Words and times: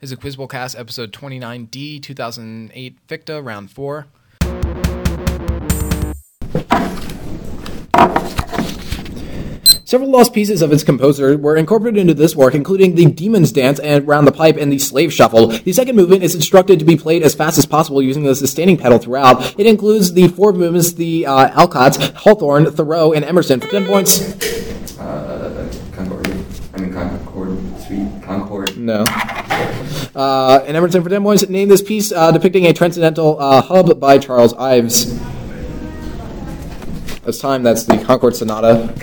This 0.00 0.08
is 0.08 0.12
a 0.12 0.16
Quiz 0.18 0.36
Bowl 0.36 0.46
Cast, 0.46 0.76
episode 0.76 1.10
29D, 1.10 2.02
2008 2.02 2.98
FICHTE, 3.08 3.42
round 3.42 3.70
four. 3.70 4.06
Several 9.86 10.10
lost 10.10 10.34
pieces 10.34 10.60
of 10.60 10.70
its 10.70 10.84
composer 10.84 11.38
were 11.38 11.56
incorporated 11.56 11.98
into 11.98 12.12
this 12.12 12.36
work, 12.36 12.54
including 12.54 12.94
the 12.94 13.06
Demon's 13.06 13.52
Dance 13.52 13.78
and 13.78 14.06
Round 14.06 14.26
the 14.26 14.32
Pipe 14.32 14.58
and 14.58 14.70
the 14.70 14.78
Slave 14.78 15.14
Shuffle. 15.14 15.46
The 15.46 15.72
second 15.72 15.96
movement 15.96 16.22
is 16.22 16.34
instructed 16.34 16.78
to 16.80 16.84
be 16.84 16.96
played 16.96 17.22
as 17.22 17.34
fast 17.34 17.56
as 17.56 17.64
possible 17.64 18.02
using 18.02 18.24
the 18.24 18.34
sustaining 18.34 18.76
pedal 18.76 18.98
throughout. 18.98 19.58
It 19.58 19.66
includes 19.66 20.12
the 20.12 20.28
four 20.28 20.52
movements, 20.52 20.92
the 20.92 21.24
uh, 21.24 21.48
Alcotts, 21.50 22.12
Hawthorne, 22.16 22.70
Thoreau, 22.70 23.14
and 23.14 23.24
Emerson 23.24 23.60
for 23.60 23.68
10 23.68 23.86
points. 23.86 24.20
Uh, 24.98 25.72
Concord. 25.94 26.28
I 26.74 26.80
mean 26.80 26.92
Concord 26.92 27.80
Suite. 27.80 28.22
Concord. 28.22 28.76
No. 28.76 29.04
Uh, 30.16 30.64
and 30.66 30.74
Emerson 30.74 31.02
for 31.02 31.10
10 31.10 31.22
points. 31.22 31.46
Name 31.46 31.68
this 31.68 31.82
piece 31.82 32.10
uh, 32.10 32.32
depicting 32.32 32.64
a 32.64 32.72
transcendental 32.72 33.38
uh, 33.38 33.60
hub 33.60 34.00
by 34.00 34.16
Charles 34.16 34.54
Ives. 34.54 35.14
That's 37.20 37.38
time. 37.38 37.62
That's 37.62 37.84
the 37.84 37.98
Concord 37.98 38.34
Sonata. 38.34 38.94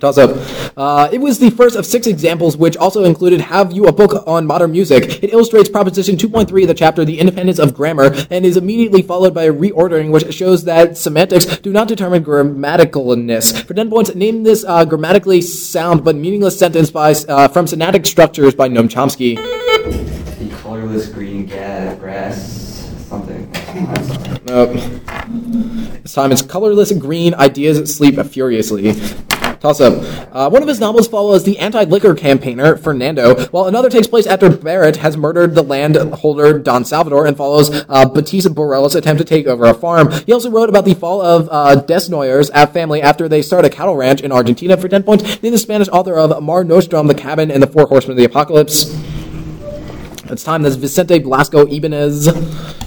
Toss 0.00 0.18
up. 0.18 0.36
Uh, 0.76 1.08
it 1.12 1.18
was 1.18 1.38
the 1.38 1.48
first 1.50 1.76
of 1.76 1.86
six 1.86 2.08
examples, 2.08 2.56
which 2.56 2.76
also 2.76 3.04
included 3.04 3.40
"Have 3.40 3.70
You 3.70 3.86
a 3.86 3.92
Book 3.92 4.26
on 4.26 4.44
Modern 4.44 4.72
Music?" 4.72 5.22
It 5.22 5.32
illustrates 5.32 5.68
Proposition 5.68 6.16
2.3 6.16 6.62
of 6.62 6.68
the 6.68 6.74
chapter 6.74 7.04
"The 7.04 7.20
Independence 7.20 7.60
of 7.60 7.72
Grammar" 7.72 8.12
and 8.28 8.44
is 8.44 8.56
immediately 8.56 9.00
followed 9.02 9.32
by 9.32 9.44
a 9.44 9.52
reordering, 9.52 10.10
which 10.10 10.34
shows 10.34 10.64
that 10.64 10.98
semantics 10.98 11.46
do 11.58 11.72
not 11.72 11.86
determine 11.86 12.24
grammaticalness. 12.24 13.62
For 13.64 13.74
ten 13.74 13.88
points, 13.88 14.12
name 14.16 14.42
this 14.42 14.64
uh, 14.66 14.84
grammatically 14.84 15.40
sound 15.40 16.02
but 16.02 16.16
meaningless 16.16 16.58
sentence 16.58 16.90
by 16.90 17.14
uh, 17.28 17.46
from 17.46 17.68
Syntactic 17.68 18.04
Structures 18.04 18.56
by 18.56 18.68
Noam 18.68 18.88
Chomsky. 18.88 19.38
Colorless 20.82 21.10
green 21.10 21.46
ga- 21.46 21.94
grass. 21.94 22.90
Something. 23.08 23.48
Nope. 24.46 24.72
This 26.02 26.12
time 26.12 26.32
it's 26.32 26.42
colorless 26.42 26.90
green. 26.90 27.34
Ideas 27.34 27.78
that 27.78 27.86
sleep 27.86 28.18
furiously. 28.26 28.92
Toss 29.60 29.80
up. 29.80 29.92
Uh, 30.34 30.50
one 30.50 30.60
of 30.60 30.66
his 30.66 30.80
novels 30.80 31.06
follows 31.06 31.44
the 31.44 31.60
anti-liquor 31.60 32.16
campaigner 32.16 32.76
Fernando, 32.76 33.44
while 33.50 33.66
another 33.66 33.88
takes 33.88 34.08
place 34.08 34.26
after 34.26 34.50
Barrett 34.50 34.96
has 34.96 35.16
murdered 35.16 35.54
the 35.54 35.62
landholder 35.62 36.58
Don 36.58 36.84
Salvador 36.84 37.26
and 37.26 37.36
follows 37.36 37.70
uh, 37.88 38.08
Batista 38.08 38.50
Borrell's 38.50 38.96
attempt 38.96 39.20
to 39.20 39.24
take 39.24 39.46
over 39.46 39.66
a 39.66 39.74
farm. 39.74 40.10
He 40.26 40.32
also 40.32 40.50
wrote 40.50 40.68
about 40.68 40.84
the 40.84 40.94
fall 40.94 41.22
of 41.22 41.48
uh, 41.48 41.80
Desnoyers 41.80 42.50
family 42.72 43.00
after 43.00 43.28
they 43.28 43.40
start 43.40 43.64
a 43.64 43.70
cattle 43.70 43.94
ranch 43.94 44.20
in 44.20 44.32
Argentina. 44.32 44.76
For 44.76 44.88
ten 44.88 45.04
points, 45.04 45.36
then 45.36 45.52
the 45.52 45.58
Spanish 45.58 45.88
author 45.90 46.18
of 46.18 46.42
Mar 46.42 46.64
Nostrum, 46.64 47.06
The 47.06 47.14
Cabin, 47.14 47.52
and 47.52 47.62
The 47.62 47.68
Four 47.68 47.86
Horsemen 47.86 48.12
of 48.12 48.16
the 48.16 48.24
Apocalypse. 48.24 48.92
It's 50.32 50.44
time. 50.44 50.62
That's 50.62 50.76
Vicente 50.76 51.18
Blasco 51.18 51.66
Ibanez. 51.66 52.32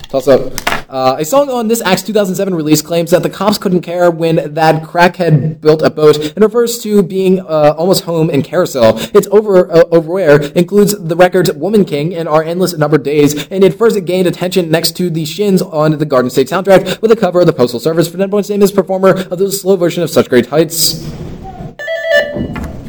Toss 0.10 0.28
up. 0.28 0.52
Uh, 0.90 1.18
a 1.20 1.26
song 1.26 1.48
on 1.50 1.68
this 1.68 1.80
Act's 1.80 2.02
2007 2.02 2.56
release 2.56 2.82
claims 2.82 3.12
that 3.12 3.22
the 3.22 3.30
cops 3.30 3.60
couldn't 3.60 3.82
care 3.82 4.10
when 4.10 4.54
that 4.56 4.82
crackhead 4.82 5.62
built 5.62 5.84
a 5.84 5.92
boat 5.92 6.18
and 6.18 6.44
refers 6.44 6.80
to 6.80 7.04
being 7.04 7.40
uh, 7.42 7.76
almost 7.78 8.06
home 8.06 8.32
in 8.32 8.42
Carousel. 8.42 8.98
Its 9.16 9.28
over 9.28 9.72
uh, 9.72 9.84
overwear 9.92 10.42
includes 10.54 10.98
the 10.98 11.16
records 11.16 11.52
Woman 11.54 11.86
King 11.86 12.16
and 12.16 12.28
Our 12.28 12.44
Endless 12.44 12.76
Numbered 12.78 13.04
Days, 13.04 13.48
and 13.52 13.64
it 13.64 13.76
first 13.76 14.04
gained 14.06 14.28
attention 14.28 14.72
next 14.72 14.94
to 14.98 15.12
the 15.12 15.24
Shins 15.26 15.62
on 15.62 16.00
the 16.00 16.06
Garden 16.06 16.32
State 16.32 16.48
soundtrack 16.48 17.00
with 17.00 17.12
a 17.12 17.16
cover 17.16 17.42
of 17.42 17.46
the 17.46 17.54
Postal 17.54 17.80
Service 17.80 18.08
for 18.08 18.18
10 18.18 18.32
points 18.32 18.50
name 18.50 18.64
as 18.64 18.72
performer 18.72 19.10
of 19.10 19.38
the 19.38 19.52
slow 19.52 19.76
version 19.76 20.02
of 20.02 20.10
Such 20.10 20.30
Great 20.30 20.48
Heights. 20.48 21.06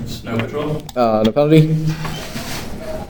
Snow 0.07 0.39
Patrol. 0.39 0.83
Uh, 0.97 1.25
no 1.27 1.33
penalty. 1.33 1.87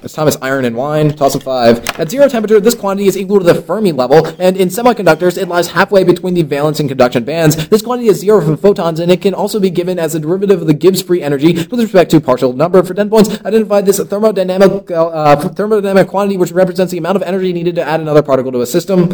It's 0.06 0.14
Thomas 0.14 0.36
Iron 0.40 0.64
and 0.64 0.76
Wine. 0.76 1.10
Toss 1.10 1.34
of 1.34 1.42
five. 1.42 1.84
At 1.98 2.10
zero 2.10 2.28
temperature, 2.28 2.60
this 2.60 2.76
quantity 2.76 3.08
is 3.08 3.18
equal 3.18 3.40
to 3.40 3.44
the 3.44 3.60
Fermi 3.60 3.90
level, 3.90 4.24
and 4.38 4.56
in 4.56 4.68
semiconductors, 4.68 5.36
it 5.36 5.48
lies 5.48 5.67
halfway 5.67 6.05
between 6.05 6.34
the 6.34 6.42
valence 6.42 6.78
and 6.78 6.89
conduction 6.89 7.24
bands. 7.24 7.67
This 7.67 7.83
quantity 7.83 8.08
is 8.08 8.20
zero 8.20 8.40
for 8.40 8.56
photons, 8.56 9.00
and 9.00 9.11
it 9.11 9.20
can 9.20 9.34
also 9.34 9.58
be 9.58 9.68
given 9.68 9.98
as 9.98 10.14
a 10.14 10.20
derivative 10.20 10.61
of 10.61 10.68
the 10.68 10.74
Gibbs 10.74 11.02
free 11.02 11.22
energy 11.22 11.55
with 11.55 11.80
respect 11.80 12.12
to 12.12 12.20
partial 12.20 12.52
number. 12.52 12.84
For 12.84 12.95
10 12.95 13.11
points, 13.11 13.30
identify 13.45 13.80
this 13.80 13.98
thermodynamic, 13.98 14.92
uh, 14.92 15.48
thermodynamic 15.48 16.06
quantity, 16.06 16.36
which 16.36 16.52
represents 16.52 16.92
the 16.92 16.98
amount 16.98 17.16
of 17.16 17.22
energy 17.24 17.52
needed 17.52 17.74
to 17.74 17.83
add 17.83 17.98
another 17.98 18.22
particle 18.22 18.52
to 18.52 18.61
a 18.61 18.66
system. 18.66 19.08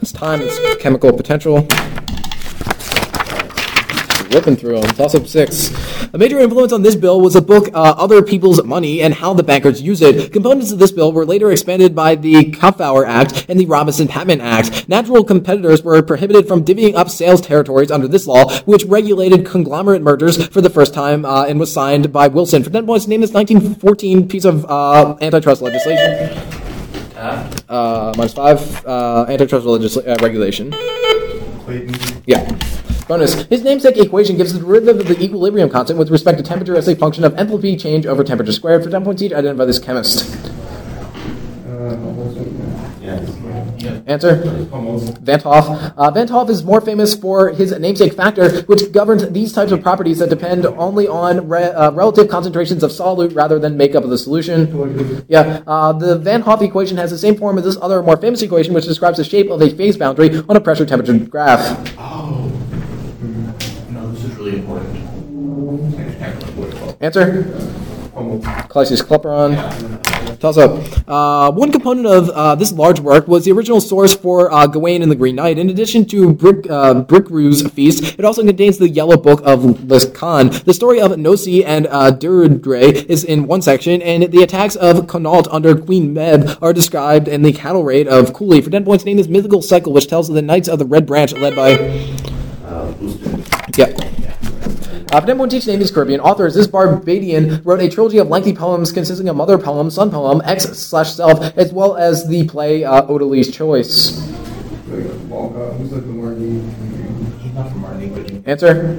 This 0.00 0.10
time 0.10 0.40
is 0.40 0.58
chemical 0.80 1.12
potential 1.12 1.68
ripping 4.30 4.56
through 4.56 4.80
them. 4.80 4.90
Toss 4.96 5.14
up 5.14 5.26
six. 5.26 5.70
A 6.14 6.16
major 6.16 6.38
influence 6.38 6.72
on 6.72 6.82
this 6.82 6.94
bill 6.94 7.20
was 7.20 7.34
the 7.34 7.40
book 7.40 7.66
uh, 7.74 7.94
Other 7.98 8.22
People's 8.22 8.62
Money 8.62 9.02
and 9.02 9.12
How 9.12 9.34
the 9.34 9.42
Bankers 9.42 9.82
Use 9.82 10.00
It. 10.00 10.32
Components 10.32 10.70
of 10.70 10.78
this 10.78 10.92
bill 10.92 11.12
were 11.12 11.26
later 11.26 11.50
expanded 11.50 11.92
by 11.92 12.14
the 12.14 12.52
Kefauver 12.52 13.04
Act 13.04 13.46
and 13.48 13.58
the 13.58 13.66
Robinson-Patman 13.66 14.40
Act. 14.40 14.88
Natural 14.88 15.24
competitors 15.24 15.82
were 15.82 16.00
prohibited 16.02 16.46
from 16.46 16.64
divvying 16.64 16.94
up 16.94 17.10
sales 17.10 17.40
territories 17.40 17.90
under 17.90 18.06
this 18.06 18.28
law, 18.28 18.48
which 18.60 18.84
regulated 18.84 19.44
conglomerate 19.44 20.02
mergers 20.02 20.46
for 20.46 20.60
the 20.60 20.70
first 20.70 20.94
time 20.94 21.24
uh, 21.24 21.46
and 21.46 21.58
was 21.58 21.72
signed 21.72 22.12
by 22.12 22.28
Wilson. 22.28 22.62
For 22.62 22.70
10 22.70 22.86
points, 22.86 23.08
name 23.08 23.20
this 23.20 23.32
1914 23.32 24.28
piece 24.28 24.44
of 24.44 24.64
uh, 24.66 25.16
antitrust 25.20 25.62
legislation. 25.62 26.30
Uh, 27.68 28.14
minus 28.16 28.34
five. 28.34 28.86
Uh, 28.86 29.26
antitrust 29.28 29.66
legisla- 29.66 30.06
uh, 30.06 30.16
regulation. 30.22 30.70
Clayton. 31.64 32.22
Yeah. 32.24 32.56
Bonus. 33.06 33.42
His 33.44 33.62
namesake 33.62 33.98
equation 33.98 34.36
gives 34.36 34.52
the 34.52 34.60
derivative 34.60 35.00
of 35.00 35.08
the 35.08 35.22
equilibrium 35.22 35.68
constant 35.68 35.98
with 35.98 36.10
respect 36.10 36.38
to 36.38 36.44
temperature 36.44 36.76
as 36.76 36.88
a 36.88 36.96
function 36.96 37.24
of 37.24 37.34
enthalpy 37.34 37.78
change 37.78 38.06
over 38.06 38.24
temperature 38.24 38.52
squared. 38.52 38.82
For 38.82 38.90
10 38.90 39.04
points 39.04 39.22
each, 39.22 39.32
identify 39.32 39.64
this 39.66 39.78
chemist. 39.78 40.52
Answer? 44.06 44.68
Almost. 44.72 45.18
Van 45.18 45.38
't 45.38 45.42
Hoff. 45.42 45.92
Uh, 45.96 46.10
Van 46.10 46.26
't 46.26 46.30
Hoff 46.30 46.50
is 46.50 46.62
more 46.62 46.80
famous 46.80 47.14
for 47.14 47.50
his 47.50 47.72
namesake 47.78 48.12
factor, 48.12 48.62
which 48.62 48.92
governs 48.92 49.28
these 49.30 49.52
types 49.52 49.72
of 49.72 49.82
properties 49.82 50.18
that 50.18 50.28
depend 50.28 50.66
only 50.66 51.08
on 51.08 51.48
re- 51.48 51.64
uh, 51.64 51.90
relative 51.92 52.28
concentrations 52.28 52.82
of 52.82 52.90
solute 52.90 53.34
rather 53.34 53.58
than 53.58 53.76
makeup 53.76 54.04
of 54.04 54.10
the 54.10 54.18
solution. 54.18 55.24
Yeah, 55.28 55.62
uh, 55.66 55.92
the 55.92 56.18
Van 56.18 56.42
Hoff 56.42 56.62
equation 56.62 56.96
has 56.98 57.10
the 57.10 57.18
same 57.18 57.36
form 57.36 57.58
as 57.58 57.64
this 57.64 57.78
other 57.80 58.02
more 58.02 58.16
famous 58.16 58.42
equation, 58.42 58.74
which 58.74 58.84
describes 58.84 59.16
the 59.16 59.24
shape 59.24 59.50
of 59.50 59.60
a 59.62 59.70
phase 59.70 59.96
boundary 59.96 60.42
on 60.48 60.56
a 60.56 60.60
pressure 60.60 60.86
temperature 60.86 61.18
graph. 61.18 61.94
Oh. 61.98 62.50
No, 63.90 64.10
this 64.12 64.24
is 64.24 64.34
really 64.36 64.56
important. 64.56 65.04
Answer? 67.00 67.44
Clausius 68.68 69.02
Clapeyron. 69.02 69.54
Toss 70.38 70.58
up. 70.58 70.78
Uh, 71.08 71.50
one 71.52 71.72
component 71.72 72.06
of 72.06 72.28
uh, 72.30 72.54
this 72.54 72.72
large 72.72 73.00
work 73.00 73.26
was 73.26 73.44
the 73.44 73.52
original 73.52 73.80
source 73.80 74.14
for 74.14 74.52
uh, 74.52 74.66
Gawain 74.66 75.02
and 75.02 75.10
the 75.10 75.16
Green 75.16 75.36
Knight. 75.36 75.58
In 75.58 75.70
addition 75.70 76.04
to 76.06 76.32
Brick, 76.32 76.68
uh, 76.68 77.02
feast, 77.04 78.18
it 78.18 78.24
also 78.24 78.44
contains 78.44 78.78
the 78.78 78.88
Yellow 78.88 79.16
Book 79.16 79.40
of 79.44 79.60
Lecan. 79.60 80.64
The 80.64 80.74
story 80.74 81.00
of 81.00 81.12
Naoise 81.12 81.64
and 81.64 81.86
uh, 81.86 82.10
Deirdre 82.10 82.80
is 82.80 83.24
in 83.24 83.46
one 83.46 83.62
section, 83.62 84.02
and 84.02 84.24
the 84.24 84.42
attacks 84.42 84.76
of 84.76 85.06
Connaught 85.06 85.48
under 85.48 85.76
Queen 85.76 86.14
Meb 86.14 86.58
are 86.62 86.72
described 86.72 87.26
in 87.26 87.42
the 87.42 87.52
cattle 87.52 87.84
raid 87.84 88.06
of 88.06 88.32
Cooley. 88.32 88.60
For 88.60 88.70
10 88.70 88.84
points, 88.84 89.04
name 89.04 89.16
this 89.16 89.28
mythical 89.28 89.62
cycle, 89.62 89.92
which 89.92 90.08
tells 90.08 90.28
of 90.28 90.34
the 90.34 90.42
Knights 90.42 90.68
of 90.68 90.78
the 90.78 90.86
Red 90.86 91.06
Branch, 91.06 91.32
led 91.32 91.56
by... 91.56 91.72
Uh, 92.64 92.94
Booster. 95.14 95.22
Yep. 95.22 95.22
For 95.22 95.26
10 95.26 95.38
point 95.38 95.50
teach 95.52 95.66
name 95.66 95.80
is 95.80 95.90
Caribbean 95.90 96.20
authors. 96.20 96.54
This 96.54 96.66
Barbadian 96.66 97.62
wrote 97.62 97.80
a 97.80 97.88
trilogy 97.88 98.18
of 98.18 98.28
lengthy 98.28 98.54
poems 98.54 98.92
consisting 98.92 99.28
of 99.28 99.36
mother 99.36 99.58
poem, 99.58 99.90
son 99.90 100.10
poem, 100.10 100.42
X 100.44 100.64
slash 100.64 101.12
self, 101.12 101.40
as 101.56 101.72
well 101.72 101.96
as 101.96 102.26
the 102.28 102.46
play 102.46 102.84
uh, 102.84 103.02
Odale's 103.02 103.50
Choice. 103.50 104.20
Answer? 108.46 108.98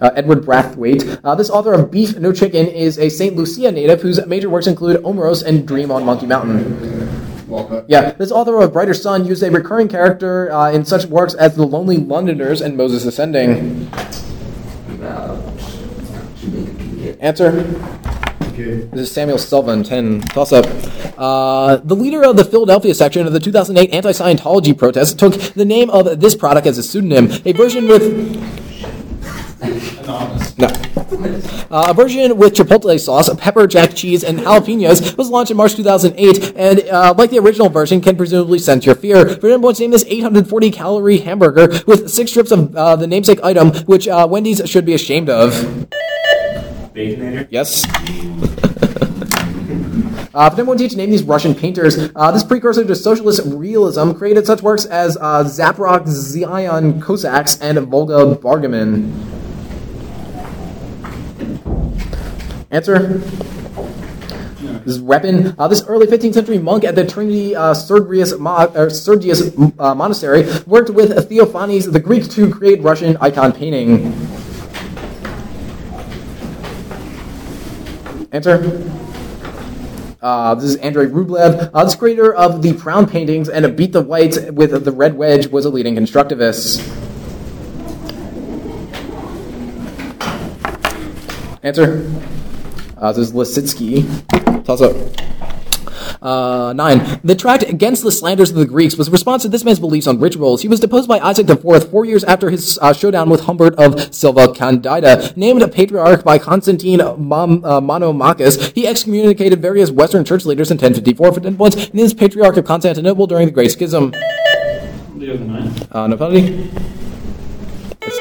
Uh, 0.00 0.10
Edward 0.14 0.44
Brathwaite. 0.44 1.18
Uh, 1.24 1.34
this 1.34 1.50
author 1.50 1.72
of 1.72 1.90
Beef 1.90 2.16
No 2.18 2.32
Chicken 2.32 2.66
is 2.66 2.98
a 2.98 3.08
St. 3.08 3.34
Lucia 3.34 3.72
native 3.72 4.02
whose 4.02 4.24
major 4.26 4.50
works 4.50 4.66
include 4.66 5.02
Omeros 5.02 5.42
and 5.44 5.66
Dream 5.66 5.90
on 5.90 6.04
Monkey 6.04 6.26
Mountain. 6.26 6.78
Yeah, 7.88 8.12
this 8.12 8.30
author 8.30 8.60
of 8.60 8.72
Brighter 8.72 8.94
Sun 8.94 9.26
used 9.26 9.42
a 9.42 9.50
recurring 9.50 9.88
character 9.88 10.52
uh, 10.52 10.70
in 10.72 10.84
such 10.84 11.06
works 11.06 11.34
as 11.34 11.56
The 11.56 11.66
Lonely 11.66 11.96
Londoners 11.96 12.60
and 12.60 12.76
Moses 12.76 13.04
Ascending. 13.06 13.90
Answer? 17.24 17.48
Okay. 18.52 18.82
This 18.92 19.08
is 19.08 19.10
Samuel 19.10 19.38
Selvon, 19.38 19.82
10 19.82 20.20
toss 20.20 20.52
up. 20.52 20.66
Uh, 21.16 21.76
the 21.76 21.96
leader 21.96 22.22
of 22.22 22.36
the 22.36 22.44
Philadelphia 22.44 22.94
section 22.94 23.26
of 23.26 23.32
the 23.32 23.40
2008 23.40 23.94
anti 23.94 24.10
Scientology 24.10 24.76
protest 24.76 25.18
took 25.18 25.32
the 25.32 25.64
name 25.64 25.88
of 25.88 26.20
this 26.20 26.34
product 26.34 26.66
as 26.66 26.76
a 26.76 26.82
pseudonym. 26.82 27.30
A 27.46 27.52
version 27.52 27.88
with. 27.88 28.02
Anonymous. 30.02 30.58
No. 30.58 30.66
Uh, 31.70 31.86
a 31.88 31.94
version 31.94 32.36
with 32.36 32.52
chipotle 32.52 33.00
sauce, 33.00 33.34
pepper 33.36 33.66
jack 33.66 33.94
cheese, 33.94 34.22
and 34.22 34.40
jalapenos 34.40 35.16
was 35.16 35.30
launched 35.30 35.50
in 35.50 35.56
March 35.56 35.74
2008, 35.76 36.52
and 36.56 36.80
uh, 36.90 37.14
like 37.16 37.30
the 37.30 37.38
original 37.38 37.70
version, 37.70 38.02
can 38.02 38.16
presumably 38.16 38.58
sense 38.58 38.84
your 38.84 38.94
fear. 38.94 39.26
For 39.36 39.48
instance, 39.48 39.80
name 39.80 39.92
this 39.92 40.04
840 40.06 40.70
calorie 40.70 41.18
hamburger 41.18 41.68
with 41.86 42.10
six 42.10 42.32
strips 42.32 42.50
of 42.50 42.76
uh, 42.76 42.96
the 42.96 43.06
namesake 43.06 43.42
item, 43.42 43.72
which 43.86 44.06
uh, 44.08 44.28
Wendy's 44.30 44.60
should 44.66 44.84
be 44.84 44.92
ashamed 44.92 45.30
of. 45.30 45.88
Baconator. 46.94 47.46
Yes. 47.50 47.84
Uh, 50.34 50.50
for 50.50 50.56
anyone 50.56 50.76
teach, 50.76 50.96
name 50.96 51.12
these 51.12 51.22
Russian 51.22 51.54
painters. 51.54 52.10
Uh, 52.16 52.32
this 52.32 52.42
precursor 52.42 52.84
to 52.84 52.96
socialist 52.96 53.40
realism 53.46 54.10
created 54.12 54.44
such 54.44 54.62
works 54.62 54.84
as 54.84 55.16
uh, 55.18 55.44
Zaporozhian 55.44 57.00
Cossacks 57.00 57.56
and 57.60 57.78
Volga 57.86 58.34
Bargemen. 58.34 59.12
Answer. 62.72 63.22
This 64.84 64.98
weapon. 64.98 65.54
Uh, 65.56 65.68
this 65.68 65.84
early 65.84 66.08
15th 66.08 66.34
century 66.34 66.58
monk 66.58 66.82
at 66.82 66.96
the 66.96 67.06
Trinity 67.06 67.54
uh, 67.54 67.72
Sergius, 67.72 68.36
Mo- 68.36 68.72
or 68.74 68.90
Sergius 68.90 69.52
uh, 69.78 69.94
Monastery 69.94 70.42
worked 70.66 70.90
with 70.90 71.10
Theophanes 71.30 71.92
the 71.92 72.00
Greek 72.00 72.28
to 72.30 72.50
create 72.50 72.82
Russian 72.82 73.16
icon 73.18 73.52
painting. 73.52 74.12
Answer. 78.34 78.90
Uh, 80.20 80.56
this 80.56 80.64
is 80.64 80.76
Andrei 80.76 81.06
Rublev. 81.06 81.70
Uh, 81.72 81.84
this 81.84 81.94
creator 81.94 82.34
of 82.34 82.62
the 82.62 82.72
Proun 82.72 83.06
paintings 83.06 83.48
and 83.48 83.64
a 83.64 83.68
Beat 83.68 83.92
the 83.92 84.00
Whites 84.00 84.40
with 84.50 84.84
the 84.84 84.90
Red 84.90 85.16
Wedge 85.16 85.46
was 85.46 85.64
a 85.64 85.70
leading 85.70 85.94
constructivist. 85.94 86.80
Answer. 91.62 92.10
Uh, 92.98 93.12
this 93.12 93.28
is 93.28 93.32
Lisitsky. 93.32 94.64
Toss 94.64 94.80
up. 94.80 94.96
Uh, 96.24 96.72
nine. 96.72 97.20
The 97.22 97.34
tract 97.34 97.64
against 97.64 98.02
the 98.02 98.10
slanders 98.10 98.48
of 98.48 98.56
the 98.56 98.64
Greeks 98.64 98.96
was 98.96 99.08
a 99.08 99.10
response 99.10 99.42
to 99.42 99.48
this 99.50 99.62
man's 99.62 99.78
beliefs 99.78 100.06
on 100.06 100.18
rituals. 100.18 100.62
He 100.62 100.68
was 100.68 100.80
deposed 100.80 101.06
by 101.06 101.18
Isaac 101.18 101.48
IV 101.50 101.90
four 101.90 102.06
years 102.06 102.24
after 102.24 102.48
his 102.48 102.78
uh, 102.80 102.94
showdown 102.94 103.28
with 103.28 103.42
Humbert 103.42 103.74
of 103.74 104.14
Silva 104.14 104.50
Candida. 104.54 105.34
Named 105.36 105.60
a 105.60 105.68
patriarch 105.68 106.24
by 106.24 106.38
Constantine 106.38 107.02
Mom, 107.18 107.62
uh, 107.62 107.78
Monomachus, 107.78 108.72
he 108.74 108.86
excommunicated 108.86 109.60
various 109.60 109.90
Western 109.90 110.24
church 110.24 110.46
leaders 110.46 110.70
in 110.70 110.76
1054 110.76 111.34
for 111.34 111.46
influence 111.46 111.88
in 111.88 111.98
his 111.98 112.14
patriarch 112.14 112.56
of 112.56 112.64
Constantinople 112.64 113.26
during 113.26 113.44
the 113.44 113.52
Great 113.52 113.72
Schism. 113.72 114.10
Leo 115.14 115.36
the 115.36 115.44
Nine. 115.44 115.88
Uh, 115.92 116.06
no 116.06 116.16
penalty. 116.16 116.70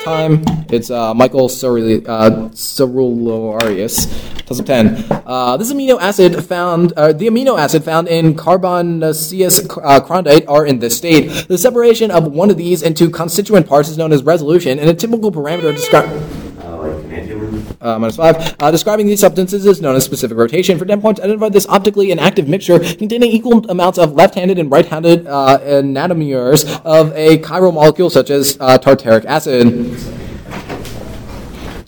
Time. 0.03 0.43
It's 0.69 0.91
uh, 0.91 1.13
Michael 1.13 1.47
Cerul- 1.47 2.05
uh, 2.07 2.49
Cerularius. 2.49 4.11
A 4.51 4.61
10. 4.61 5.05
Uh, 5.25 5.57
this 5.57 5.71
amino 5.71 5.99
acid 5.99 6.43
found, 6.45 6.91
uh, 6.93 7.13
the 7.13 7.27
amino 7.27 7.57
acid 7.57 7.83
found 7.83 8.07
in 8.07 8.35
carbonaceous 8.35 9.59
uh, 9.59 10.01
chondrite 10.01 10.47
are 10.47 10.65
in 10.65 10.79
this 10.79 10.97
state. 10.97 11.47
The 11.47 11.57
separation 11.57 12.11
of 12.11 12.27
one 12.27 12.51
of 12.51 12.57
these 12.57 12.83
into 12.83 13.09
constituent 13.09 13.65
parts 13.65 13.89
is 13.89 13.97
known 13.97 14.11
as 14.11 14.21
resolution, 14.23 14.77
and 14.77 14.89
a 14.89 14.93
typical 14.93 15.31
parameter 15.31 15.73
described. 15.73 16.11
Uh, 17.81 17.99
minus 17.99 18.15
five. 18.15 18.55
Uh, 18.59 18.71
describing 18.71 19.07
these 19.07 19.19
substances 19.19 19.65
is 19.65 19.81
known 19.81 19.95
as 19.95 20.05
specific 20.05 20.37
rotation. 20.37 20.77
For 20.77 20.85
10 20.85 21.01
points, 21.01 21.19
identify 21.19 21.49
this 21.49 21.67
optically 21.67 22.11
inactive 22.11 22.47
mixture 22.47 22.79
containing 22.79 23.31
equal 23.31 23.69
amounts 23.69 23.97
of 23.97 24.13
left-handed 24.13 24.57
and 24.57 24.71
right-handed 24.71 25.27
uh, 25.27 25.59
enantiomers 25.59 26.81
of 26.85 27.11
a 27.15 27.39
chiral 27.39 27.73
molecule 27.73 28.09
such 28.09 28.29
as 28.29 28.57
uh, 28.59 28.77
tartaric 28.77 29.25
acid. 29.25 29.67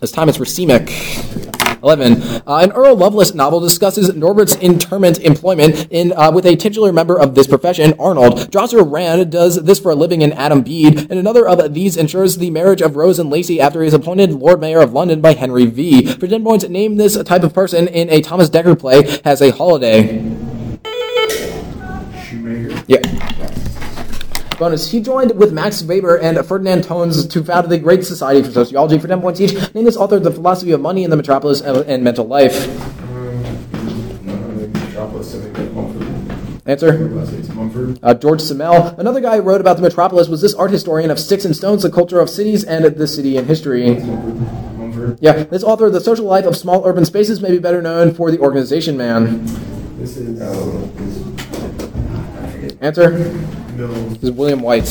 This 0.02 0.12
time 0.12 0.30
it's 0.30 0.38
racemic. 0.38 0.92
11. 1.86 2.24
Uh, 2.48 2.58
an 2.64 2.72
Earl 2.72 2.96
Lovelace 2.96 3.36
novel 3.36 3.60
discusses 3.60 4.14
Norbert's 4.16 4.56
interment 4.56 5.20
employment 5.20 5.88
in 5.92 6.14
uh, 6.14 6.32
with 6.32 6.46
a 6.48 6.56
titular 6.56 6.92
member 6.92 7.20
of 7.20 7.36
this 7.36 7.46
profession, 7.46 7.94
Arnold. 8.00 8.50
Drosser 8.52 8.84
Rand 8.84 9.32
does 9.32 9.64
this 9.64 9.80
for 9.80 9.92
a 9.92 9.96
living 9.96 10.24
in 10.24 10.34
Adam 10.34 10.64
Bede, 10.64 10.98
and 10.98 11.20
another 11.20 11.48
of 11.48 11.76
these 11.76 11.96
ensures 11.96 12.38
the 12.38 12.50
marriage 12.50 12.82
of 12.82 12.96
Rose 12.96 13.20
and 13.20 13.30
Lacey 13.30 13.62
after 13.62 13.82
he 13.82 13.88
is 13.88 13.94
appointed 13.94 14.32
Lord 14.32 14.60
Mayor 14.60 14.82
of 14.82 14.94
London 14.94 15.22
by 15.22 15.34
Henry 15.34 15.68
V. 15.68 16.08
For 16.16 16.28
10 16.28 16.44
points, 16.44 16.68
name 16.68 16.98
this 16.98 17.22
type 17.24 17.44
of 17.44 17.54
person 17.54 17.88
in 17.88 18.10
a 18.10 18.20
Thomas 18.22 18.50
Dekker 18.50 18.80
play 18.80 19.22
has 19.24 19.42
a 19.44 19.52
holiday. 19.52 20.18
Shoemaker. 22.24 22.84
Yeah. 22.88 23.02
Bonus. 24.58 24.90
He 24.90 25.02
joined 25.02 25.36
with 25.38 25.54
Max 25.54 25.84
Weber 25.84 26.18
and 26.18 26.44
Ferdinand 26.46 26.84
Tönnies 26.84 27.30
to 27.32 27.44
found 27.44 27.70
the 27.70 27.78
Great 27.78 28.06
Society 28.06 28.44
for 28.44 28.52
Sociology 28.52 28.98
for 28.98 29.08
10 29.08 29.22
points 29.22 29.42
each. 29.42 29.54
Name 29.74 29.86
this 29.86 29.98
author 29.98 30.18
of 30.18 30.24
The 30.24 30.32
Philosophy 30.32 30.72
of 30.72 30.82
Money 30.82 31.04
in 31.04 31.10
the 31.10 31.18
Metropolis 31.18 31.62
and 31.62 32.04
Mental 32.04 32.26
Life. 32.26 32.68
Um, 33.02 33.44
no, 34.24 34.34
I 34.34 34.58
think 34.58 34.74
Metropolis, 34.74 35.36
I 35.36 35.40
think 35.40 35.56
that's 35.56 35.74
Mumford. 35.74 36.62
Answer. 36.68 37.10
Last 37.10 37.32
name's 37.32 37.50
Mumford. 37.50 38.00
Uh, 38.02 38.14
George 38.14 38.42
Simmel. 38.42 38.96
Another 38.98 39.22
guy 39.22 39.38
who 39.38 39.42
wrote 39.42 39.62
about 39.62 39.76
the 39.76 39.84
Metropolis 39.84 40.28
was 40.28 40.42
this 40.42 40.54
art 40.54 40.72
historian 40.72 41.12
of 41.12 41.20
Sticks 41.20 41.46
and 41.46 41.56
Stones, 41.56 41.84
the 41.84 41.92
culture 41.92 42.20
of 42.20 42.30
cities 42.30 42.64
and 42.64 42.86
the 42.86 43.08
city 43.08 43.38
in 43.38 43.46
history. 43.46 43.98
Yeah, 45.20 45.44
this 45.44 45.64
author 45.64 45.88
of 45.88 45.94
The 45.94 46.02
Social 46.02 46.26
Life 46.26 46.46
of 46.46 46.58
Small 46.58 46.86
Urban 46.86 47.06
Spaces 47.06 47.42
may 47.42 47.52
be 47.52 47.60
better 47.60 47.82
known 47.82 48.14
for 48.14 48.32
The 48.32 48.40
Organization 48.40 48.98
Man. 48.98 49.46
This 49.98 50.18
is 50.18 50.40
forget. 52.52 52.78
Answer. 52.82 53.65
Mills. 53.76 54.14
This 54.14 54.24
is 54.24 54.32
William 54.32 54.62
Whyte. 54.62 54.86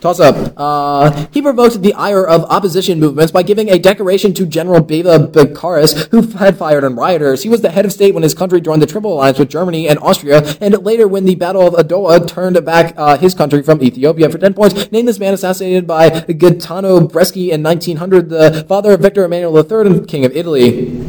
Toss 0.00 0.20
up. 0.20 0.52
Uh, 0.56 1.26
he 1.32 1.42
provoked 1.42 1.82
the 1.82 1.92
ire 1.94 2.24
of 2.24 2.44
opposition 2.44 3.00
movements 3.00 3.32
by 3.32 3.42
giving 3.42 3.70
a 3.70 3.78
decoration 3.78 4.32
to 4.34 4.46
General 4.46 4.80
Bava 4.80 5.32
Beccaris, 5.32 6.08
who 6.10 6.22
had 6.38 6.56
fired 6.56 6.84
on 6.84 6.94
rioters. 6.94 7.42
He 7.42 7.48
was 7.48 7.62
the 7.62 7.70
head 7.70 7.84
of 7.84 7.92
state 7.92 8.14
when 8.14 8.22
his 8.22 8.34
country 8.34 8.60
joined 8.60 8.82
the 8.82 8.86
Triple 8.86 9.14
Alliance 9.14 9.38
with 9.38 9.48
Germany 9.48 9.88
and 9.88 9.98
Austria, 9.98 10.42
and 10.60 10.78
later 10.84 11.08
when 11.08 11.24
the 11.24 11.34
Battle 11.34 11.66
of 11.66 11.74
Adowa 11.74 12.28
turned 12.28 12.62
back 12.64 12.94
uh, 12.96 13.16
his 13.16 13.34
country 13.34 13.62
from 13.62 13.82
Ethiopia. 13.82 14.28
For 14.30 14.38
10 14.38 14.54
points, 14.54 14.92
name 14.92 15.06
this 15.06 15.18
man 15.18 15.34
assassinated 15.34 15.86
by 15.86 16.20
Gaetano 16.20 17.00
Bresci 17.00 17.50
in 17.50 17.62
1900, 17.62 18.28
the 18.28 18.64
father 18.68 18.92
of 18.92 19.00
Victor 19.00 19.24
Emmanuel 19.24 19.56
III 19.56 19.86
and 19.90 20.06
King 20.06 20.24
of 20.24 20.36
Italy. 20.36 21.00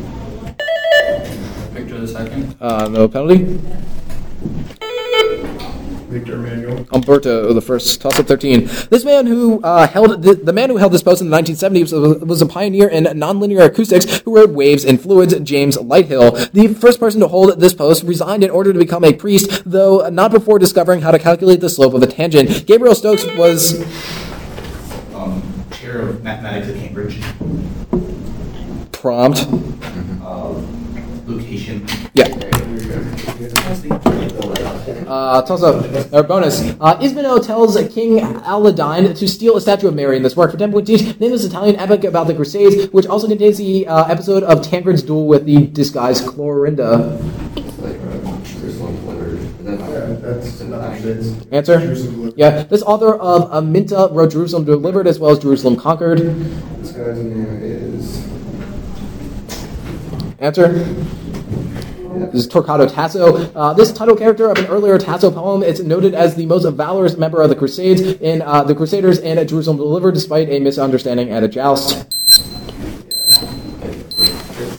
Victor 1.72 2.00
the 2.00 2.08
Second. 2.08 2.56
Uh, 2.60 2.88
no 2.88 3.08
penalty. 3.08 3.60
Victor 6.08 6.36
Emmanuel. 6.36 6.88
Umberto 6.94 7.52
the 7.54 7.62
first, 7.62 8.00
toss 8.02 8.18
up 8.20 8.28
13. 8.28 8.66
This 8.90 9.04
man 9.04 9.26
who 9.28 9.62
uh, 9.62 9.88
held 9.88 10.22
the, 10.24 10.36
the 10.36 10.54
man 10.54 10.70
who 10.70 10.78
held 10.78 10.94
this 10.94 11.04
post 11.04 11.22
in 11.22 11.30
the 11.30 11.38
1970s 11.38 11.92
was, 11.92 12.22
was 12.22 12.42
a 12.42 12.46
pioneer 12.46 12.88
in 12.88 13.04
nonlinear 13.06 13.66
acoustics 13.66 14.20
who 14.22 14.36
wrote 14.36 14.52
Waves 14.52 14.86
and 14.86 15.02
Fluids. 15.02 15.38
James 15.42 15.76
Lighthill, 15.78 16.52
the 16.54 16.70
first 16.70 17.00
person 17.00 17.20
to 17.22 17.28
hold 17.28 17.60
this 17.60 17.74
post, 17.74 18.04
resigned 18.04 18.44
in 18.44 18.50
order 18.50 18.72
to 18.72 18.80
become 18.80 19.04
a 19.04 19.12
priest, 19.14 19.64
though 19.66 20.08
not 20.10 20.32
before 20.32 20.58
discovering 20.60 21.02
how 21.02 21.12
to 21.12 21.20
calculate 21.20 21.60
the 21.60 21.70
slope 21.70 21.94
of 21.94 22.02
a 22.02 22.08
tangent. 22.08 22.66
Gabriel 22.66 22.96
Stokes 22.96 23.26
was 23.36 23.82
Um, 25.14 25.42
chair 25.72 26.00
of 26.00 26.24
mathematics 26.24 26.70
at 26.70 26.76
Cambridge. 26.76 27.20
prompt. 28.94 29.46
Uh, 30.24 30.54
location. 31.28 31.86
Yeah. 32.14 32.28
Uh, 35.08 35.42
toss 35.44 35.62
up, 35.64 35.86
or 36.12 36.24
bonus. 36.24 36.62
Uh, 36.82 36.98
Ismeno 37.00 37.46
tells 37.46 37.76
King 37.94 38.20
Aladine 38.20 39.16
to 39.18 39.28
steal 39.28 39.56
a 39.56 39.62
statue 39.62 39.88
of 39.90 39.94
Mary 39.96 40.18
in 40.18 40.24
this 40.24 40.36
work. 40.36 40.52
For 40.52 40.58
10 40.58 40.72
points 40.72 40.90
each, 40.90 41.20
name 41.20 41.32
this 41.32 41.46
Italian 41.46 41.76
epic 41.78 42.04
about 42.04 42.26
the 42.28 42.34
Crusades, 42.34 42.92
which 42.92 43.06
also 43.06 43.28
contains 43.28 43.58
the 43.58 43.88
uh, 43.88 44.06
episode 44.08 44.44
of 44.44 44.62
Tancred's 44.64 45.04
duel 45.04 45.28
with 45.28 45.46
the 45.46 45.68
disguised 45.68 46.26
Clorinda. 46.26 47.16
It's 47.58 47.78
like 47.80 48.00
Jerusalem 48.44 48.96
delivered. 48.98 49.38
Is 50.44 50.60
that 50.60 50.68
not- 50.70 50.82
Yeah, 50.94 51.00
this. 51.00 51.46
Answer? 51.52 51.80
Jerusalem. 51.80 52.34
Yeah, 52.36 52.64
this 52.64 52.82
author 52.82 53.14
of 53.16 53.52
Aminta 53.52 54.12
wrote 54.14 54.32
Jerusalem 54.32 54.66
Delivered 54.66 55.06
as 55.08 55.20
well 55.20 55.32
as 55.32 55.40
Jerusalem 55.40 55.76
Conquered. 55.76 56.20
This 56.20 56.92
guy's 56.92 57.18
name 57.18 57.46
is. 57.62 58.26
Answer? 60.40 60.74
This 62.18 62.46
is 62.46 62.48
Torquato 62.48 62.92
Tasso. 62.92 63.36
Uh, 63.54 63.74
this 63.74 63.94
title 63.94 64.16
character 64.16 64.50
of 64.50 64.58
an 64.58 64.66
earlier 64.66 64.98
Tasso 64.98 65.30
poem 65.30 65.62
is 65.62 65.84
noted 65.84 66.16
as 66.16 66.34
the 66.34 66.48
most 66.48 66.66
valorous 66.74 67.16
member 67.16 67.44
of 67.44 67.50
the 67.50 67.56
Crusades 67.56 68.02
in 68.02 68.42
uh, 68.42 68.64
the 68.64 68.74
Crusaders 68.74 69.20
and 69.20 69.38
at 69.38 69.48
Jerusalem 69.48 69.78
Delivered, 69.78 70.16
despite 70.16 70.50
a 70.50 70.60
misunderstanding 70.60 71.30
at 71.30 71.44
a 71.44 71.48
joust. 71.48 72.12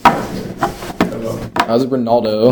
Hello. 0.02 1.38
That 1.54 1.68
was 1.68 1.86
Rinaldo. 1.86 2.46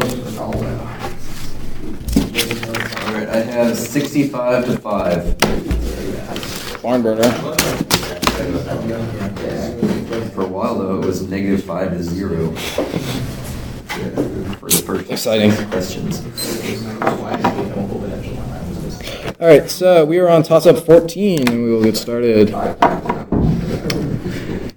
Alright, 3.07 3.29
I 3.29 3.43
have 3.43 3.77
65 3.77 4.67
to 4.67 4.79
5. 4.79 6.83
Barn 6.83 7.03
burner. 7.03 7.33
For 10.31 10.43
a 10.43 10.47
while, 10.47 10.79
though, 10.79 11.01
it 11.01 11.07
was 11.07 11.23
negative 11.23 11.65
5 11.65 11.91
to 11.91 12.03
0. 12.05 12.55
For 14.87 15.01
Exciting. 15.01 15.51
questions. 15.71 16.23
All 19.41 19.49
right, 19.49 19.69
so 19.69 20.05
we 20.05 20.19
are 20.19 20.29
on 20.29 20.45
toss 20.45 20.65
up 20.65 20.79
14, 20.87 21.49
and 21.49 21.65
we 21.65 21.71
will 21.73 21.83
get 21.83 21.97
started. 21.97 22.51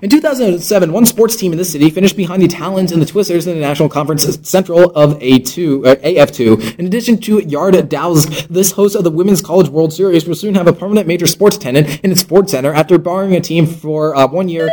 In 0.02 0.10
2007, 0.10 0.92
one 0.92 1.06
sports 1.06 1.36
team 1.36 1.52
in 1.52 1.60
the 1.60 1.64
city 1.66 1.92
finished 1.92 2.18
behind 2.18 2.42
the 2.42 2.48
Talons 2.48 2.92
and 2.92 3.00
the 3.00 3.06
Twisters 3.06 3.46
in 3.46 3.54
the 3.54 3.60
National 3.62 3.88
Conference 3.88 4.24
Central 4.50 4.90
of 4.96 5.20
A2, 5.20 5.86
uh, 5.86 5.96
AF2. 5.98 6.80
In 6.80 6.88
addition 6.88 7.20
to 7.22 7.40
Yard 7.48 7.76
Dawgz, 7.76 8.48
this 8.48 8.72
host 8.72 8.96
of 8.96 9.04
the 9.04 9.12
Women's 9.12 9.44
College 9.44 9.70
World 9.70 9.94
Series 9.94 10.28
will 10.28 10.34
soon 10.34 10.56
have 10.56 10.68
a 10.68 10.74
permanent 10.74 11.06
major 11.06 11.28
sports 11.28 11.56
tenant 11.56 12.00
in 12.04 12.12
its 12.12 12.22
sports 12.22 12.52
center 12.52 12.74
after 12.74 12.98
borrowing 12.98 13.36
a 13.36 13.42
team 13.42 13.68
for 13.68 14.16
uh, 14.16 14.26
one 14.26 14.50
year. 14.50 14.70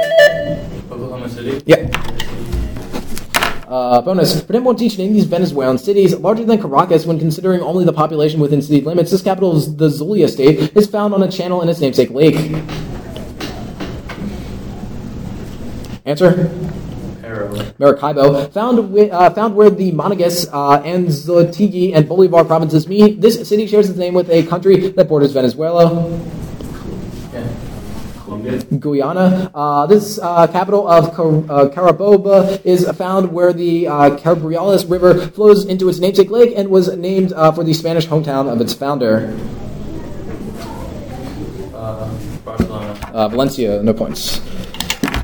Oklahoma 0.91 1.29
City. 1.29 1.63
Yeah. 1.67 1.91
Uh, 3.67 4.01
bonus. 4.01 4.43
For 4.43 4.53
10 4.53 4.63
points 4.63 4.83
each, 4.83 4.97
name 4.97 5.13
these 5.13 5.25
Venezuelan 5.25 5.79
cities 5.79 6.15
larger 6.15 6.45
than 6.45 6.61
Caracas 6.61 7.05
when 7.05 7.19
considering 7.19 7.61
only 7.63 7.85
the 7.85 7.93
population 7.93 8.39
within 8.39 8.63
city 8.63 8.81
limits. 8.81 9.11
This 9.11 9.23
capital, 9.23 9.57
is 9.57 9.75
the 9.75 9.89
Zulia 9.89 10.29
state, 10.29 10.77
is 10.77 10.87
found 10.87 11.13
on 11.15 11.23
a 11.25 11.31
channel 11.31 11.63
in 11.63 11.69
its 11.69 11.81
namesake 11.81 12.11
lake. 12.11 12.37
Answer. 16.05 16.49
Maracaibo, 17.79 18.49
found, 18.53 18.79
wi- 18.79 19.11
uh, 19.11 19.31
found 19.31 19.57
where 19.57 19.69
the 19.69 19.91
Monagas, 19.91 20.49
uh, 20.53 20.81
Anzoátegui, 20.83 21.93
and 21.95 22.09
Bolivar 22.09 22.45
provinces 22.45 22.87
meet. 22.87 23.21
This 23.21 23.47
city 23.49 23.67
shares 23.67 23.91
its 23.91 23.99
name 23.99 24.15
with 24.15 24.31
a 24.31 24.45
country 24.45 24.91
that 24.91 25.09
borders 25.09 25.33
Venezuela. 25.33 26.09
Guyana. 28.79 29.51
Uh, 29.55 29.87
this 29.87 30.19
uh, 30.19 30.47
capital 30.47 30.89
of 30.89 31.15
Car- 31.15 31.45
uh, 31.49 31.69
Carabobo 31.69 32.65
is 32.65 32.89
found 32.93 33.33
where 33.33 33.53
the 33.53 33.89
uh, 33.89 34.35
River 34.87 35.29
flows 35.29 35.65
into 35.67 35.89
its 35.89 35.99
namesake 35.99 36.31
lake 36.31 36.53
and 36.57 36.69
was 36.69 36.95
named 36.97 37.33
uh, 37.33 37.53
for 37.53 37.65
the 37.65 37.75
Spanish 37.75 38.07
hometown 38.07 38.53
of 38.53 38.61
its 38.61 38.73
founder. 38.75 39.37
Uh, 41.75 42.11
Barcelona. 42.45 42.99
Uh, 43.13 43.29
Valencia, 43.29 43.83
no 43.83 43.93
points. 43.93 44.41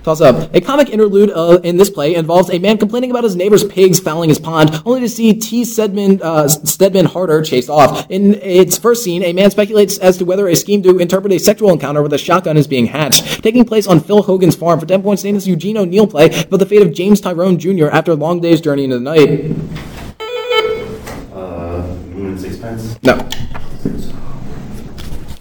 Toss 0.03 0.21
up. 0.21 0.53
A 0.53 0.61
comic 0.61 0.91
interlude 0.91 1.31
uh, 1.31 1.61
in 1.63 1.77
this 1.77 1.89
play 1.89 2.17
involves 2.17 2.51
a 2.51 2.59
man 2.59 2.77
complaining 2.77 3.11
about 3.13 3.23
his 3.23 3.37
neighbor's 3.37 3.63
pigs 3.63 4.01
fouling 4.01 4.29
his 4.29 4.39
pond, 4.39 4.83
only 4.85 5.01
to 5.01 5.09
see 5.09 5.33
T. 5.35 5.65
Stedman, 5.65 6.21
uh, 6.23 6.49
Stedman 6.49 7.07
Harder 7.07 7.41
chased 7.43 7.71
off. 7.71 8.11
In 8.11 8.35
its 8.35 8.77
first 8.77 9.05
scene, 9.05 9.23
a 9.23 9.33
man 9.33 9.53
speculates 9.53 9.99
as 9.99 10.19
to 10.19 10.25
whether 10.25 10.49
a 10.49 10.57
scheme 10.57 10.83
to 10.83 10.99
interpret 10.99 11.33
a 11.33 11.39
sexual 11.39 11.71
encounter 11.71 12.03
with 12.03 12.13
a 12.13 12.19
shotgun 12.19 12.57
is 12.57 12.67
being 12.67 12.87
hatched. 12.87 13.45
Taking 13.45 13.65
place 13.65 13.87
on 13.87 14.01
Phil 14.01 14.23
Hogan's 14.23 14.57
farm 14.57 14.81
for 14.81 14.87
10 14.87 15.03
points, 15.03 15.23
named 15.23 15.37
this 15.37 15.47
Eugene 15.47 15.77
O'Neill 15.77 16.09
play 16.09 16.27
about 16.27 16.57
the 16.57 16.67
fate 16.67 16.83
of 16.83 16.93
James 16.93 17.21
Tyrone 17.21 17.59
Jr. 17.59 17.87
after 17.87 18.11
a 18.11 18.17
long 18.17 18.41
day's 18.41 18.61
journey 18.61 18.85
into 18.85 18.99
the 18.99 19.05
night. 19.05 19.55
Uh, 21.33 21.87
Moon 22.11 22.27
and 22.33 22.41
Sixpence. 22.41 22.99
No. 23.05 23.29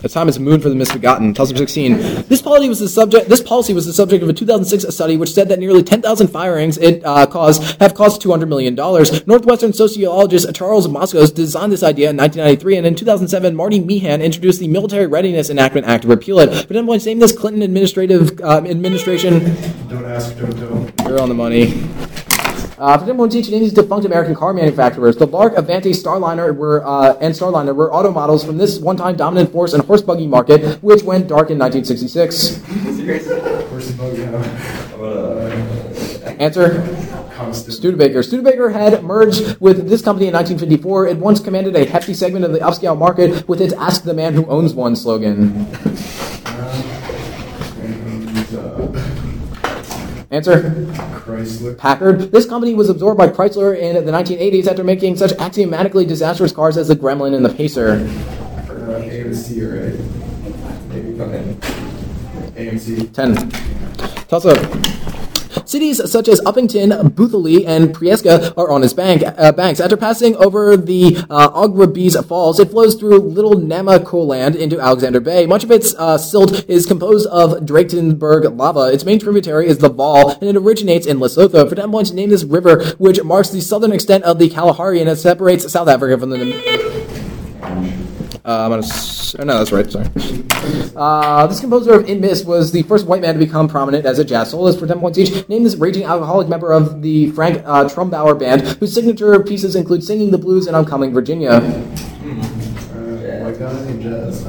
The 0.02 0.10
time 0.10 0.28
is 0.28 0.38
a 0.38 0.40
moon 0.40 0.60
for 0.60 0.70
the 0.70 0.76
misbegotten. 0.76 1.36
Toss 1.36 1.52
up 1.52 1.58
16. 1.58 2.24
This 2.28 2.42
policy 2.42 2.68
was 2.68 2.80
the 2.80 2.90
subject. 2.90 3.30
This 3.30 3.42
policy 3.42 3.72
was 3.72 3.86
the 3.86 3.94
subject 3.94 4.24
of 4.24 4.30
a 4.30 4.34
2006 4.34 4.92
study, 4.94 5.16
which 5.16 5.32
said 5.32 5.48
that 5.50 5.60
nearly 5.60 5.84
10,000 5.84 6.28
firings 6.28 6.80
it 6.80 7.06
uh, 7.06 7.28
caused 7.28 7.80
have 7.80 7.94
cost 7.94 8.20
200 8.20 8.48
million 8.48 8.74
dollars. 8.74 9.28
Northwestern 9.28 9.74
sociologist 9.74 10.54
Charles 10.56 10.88
Moskos 10.88 11.32
designed 11.34 11.72
this 11.72 11.84
idea 11.84 12.10
in 12.10 12.18
1993, 12.18 12.78
and 12.78 12.88
in 12.88 12.96
2007, 12.96 13.56
Marty 13.56 13.80
Meehan 13.80 14.24
introduced 14.24 14.60
the 14.60 14.68
Military 14.68 15.06
Readiness 15.06 15.52
Enactment 15.52 15.86
Act 15.86 16.02
to 16.02 16.08
repeal 16.08 16.40
it. 16.40 16.50
But 16.50 16.70
then, 16.70 16.88
points, 16.88 17.06
name 17.06 17.20
this 17.20 17.38
Clinton 17.38 17.62
administrative 17.62 18.42
uh, 18.42 18.64
administration. 18.66 19.56
Don't 19.88 20.06
ask, 20.06 20.36
don't 20.36 20.58
tell. 20.98 21.08
You're 21.08 21.22
on 21.22 21.30
the 21.30 21.36
money. 21.36 21.68
Uh, 22.82 22.98
for 22.98 23.04
example, 23.04 23.30
teaching 23.30 23.60
these 23.60 23.72
defunct 23.72 24.08
American 24.08 24.34
car 24.34 24.56
manufacturers, 24.56 25.16
the 25.16 25.28
Lark, 25.28 25.54
Avanti, 25.56 25.92
Starliner 25.92 26.56
were 26.56 26.84
uh, 26.84 27.16
and 27.22 27.32
Starliner 27.32 27.76
were 27.76 27.94
auto 27.94 28.12
models 28.12 28.44
from 28.44 28.58
this 28.58 28.80
one-time 28.80 29.16
dominant 29.16 29.52
force 29.52 29.74
and 29.74 29.86
horse 29.86 30.02
buggy 30.02 30.26
market, 30.26 30.82
which 30.82 31.04
went 31.04 31.28
dark 31.28 31.52
in 31.52 31.60
1966. 31.60 32.58
Horse 33.70 33.92
buggy, 33.92 34.24
huh? 34.24 34.42
What 34.98 35.14
a- 35.14 36.42
Answer: 36.42 36.82
Studebaker. 37.54 38.24
Studebaker 38.24 38.72
had 38.72 39.04
merged 39.04 39.62
with 39.62 39.88
this 39.88 40.02
company 40.02 40.26
in 40.28 40.34
1954. 40.34 41.06
It 41.06 41.18
once 41.18 41.40
commanded 41.40 41.76
a 41.76 41.86
hefty 41.86 42.16
segment 42.16 42.46
of 42.46 42.52
the 42.52 42.60
upscale 42.60 42.98
market 42.98 43.48
with 43.48 43.62
its 43.62 43.76
"Ask 43.76 44.06
the 44.06 44.16
Man 44.16 44.34
Who 44.34 44.48
Owns 44.48 44.74
One" 44.74 44.96
slogan. 44.96 45.68
And, 47.78 48.56
uh, 48.58 49.22
Answer: 50.32 50.62
Chrysler. 51.26 51.78
Packard. 51.78 52.32
This 52.32 52.46
company 52.46 52.74
was 52.74 52.90
absorbed 52.90 53.18
by 53.18 53.28
Chrysler 53.28 53.78
in 53.78 54.06
the 54.06 54.12
1980s 54.14 54.66
after 54.66 54.82
making 54.82 55.18
such 55.18 55.34
axiomatically 55.34 56.06
disastrous 56.06 56.54
cars 56.54 56.78
as 56.78 56.88
the 56.88 56.96
Gremlin 56.96 57.36
and 57.36 57.44
the 57.44 57.54
Pacer. 57.54 57.92
Uh, 57.92 59.02
AMC, 59.02 59.60
right? 59.68 60.88
Maybe. 60.88 61.22
Okay. 61.22 61.44
AMC. 62.56 63.12
10. 63.12 63.50
Toss 64.30 64.46
up. 64.46 65.11
Cities 65.72 66.12
such 66.12 66.28
as 66.28 66.42
Upington, 66.42 67.12
Bethulie, 67.12 67.66
and 67.66 67.96
Prieska 67.96 68.54
are 68.58 68.70
on 68.70 68.84
its 68.84 68.92
bank, 68.92 69.24
uh, 69.26 69.54
banks. 69.54 69.80
After 69.80 69.96
passing 69.96 70.36
over 70.36 70.76
the 70.76 71.16
uh, 71.30 71.50
Augrabies 71.52 72.22
Falls, 72.26 72.60
it 72.60 72.72
flows 72.72 72.96
through 72.96 73.20
Little 73.20 73.54
Namaqualand 73.54 74.58
into 74.58 74.82
Alexander 74.82 75.22
Bay. 75.22 75.46
Much 75.46 75.64
of 75.64 75.72
its 75.72 75.96
uh, 75.96 76.18
silt 76.18 76.68
is 76.68 76.86
composed 76.86 77.26
of 77.28 77.62
Drakensberg 77.62 78.58
lava. 78.58 78.94
Its 78.94 79.06
main 79.06 79.18
tributary 79.18 79.66
is 79.66 79.78
the 79.78 79.90
Vaal, 79.90 80.38
and 80.42 80.50
it 80.50 80.58
originates 80.58 81.08
in 81.08 81.20
Lesotho. 81.20 81.70
For 81.70 81.76
10 81.76 81.90
points, 81.90 82.12
name 82.12 82.32
this 82.32 82.44
river, 82.44 82.84
which 82.98 83.24
marks 83.24 83.50
the 83.50 83.62
southern 83.62 83.94
extent 83.94 84.26
of 84.26 84.40
the 84.40 84.50
Kalahari 84.50 85.00
and 85.00 85.10
it 85.10 85.16
separates 85.16 85.72
South 85.72 85.88
Africa 85.88 86.18
from 86.18 86.32
the... 86.32 87.01
Uh, 88.44 88.64
I'm 88.66 88.72
gonna. 88.72 88.82
S- 88.84 89.36
oh, 89.38 89.44
no, 89.44 89.58
that's 89.60 89.72
right. 89.72 89.90
Sorry. 89.92 90.08
Uh, 90.96 91.46
this 91.48 91.60
composer 91.60 91.94
of 91.94 92.10
In 92.10 92.20
Mist 92.22 92.46
was 92.46 92.72
the 92.72 92.82
first 92.84 93.06
white 93.06 93.22
man 93.22 93.36
to 93.36 93.40
become 93.40 93.68
prominent 93.68 94.06
as 94.06 94.18
a 94.20 94.26
jazz 94.26 94.50
soloist 94.52 94.80
for 94.80 94.88
10 94.88 95.00
points 95.00 95.18
each. 95.20 95.48
Name 95.48 95.64
this 95.64 95.76
raging 95.76 96.04
alcoholic 96.06 96.48
member 96.48 96.72
of 96.72 97.02
the 97.02 97.30
Frank 97.32 97.62
uh, 97.66 97.86
Trumbauer 97.88 98.38
band, 98.40 98.62
whose 98.80 98.94
signature 98.94 99.42
pieces 99.44 99.76
include 99.76 100.04
Singing 100.04 100.32
the 100.32 100.38
Blues 100.40 100.66
and 100.68 100.76
I'm 100.76 100.86
Coming, 100.86 101.14
Virginia. 101.14 101.52
Uh, 101.52 101.60
white 103.44 103.60
guy 103.60 103.72
in 103.88 104.02
jazz. 104.02 104.46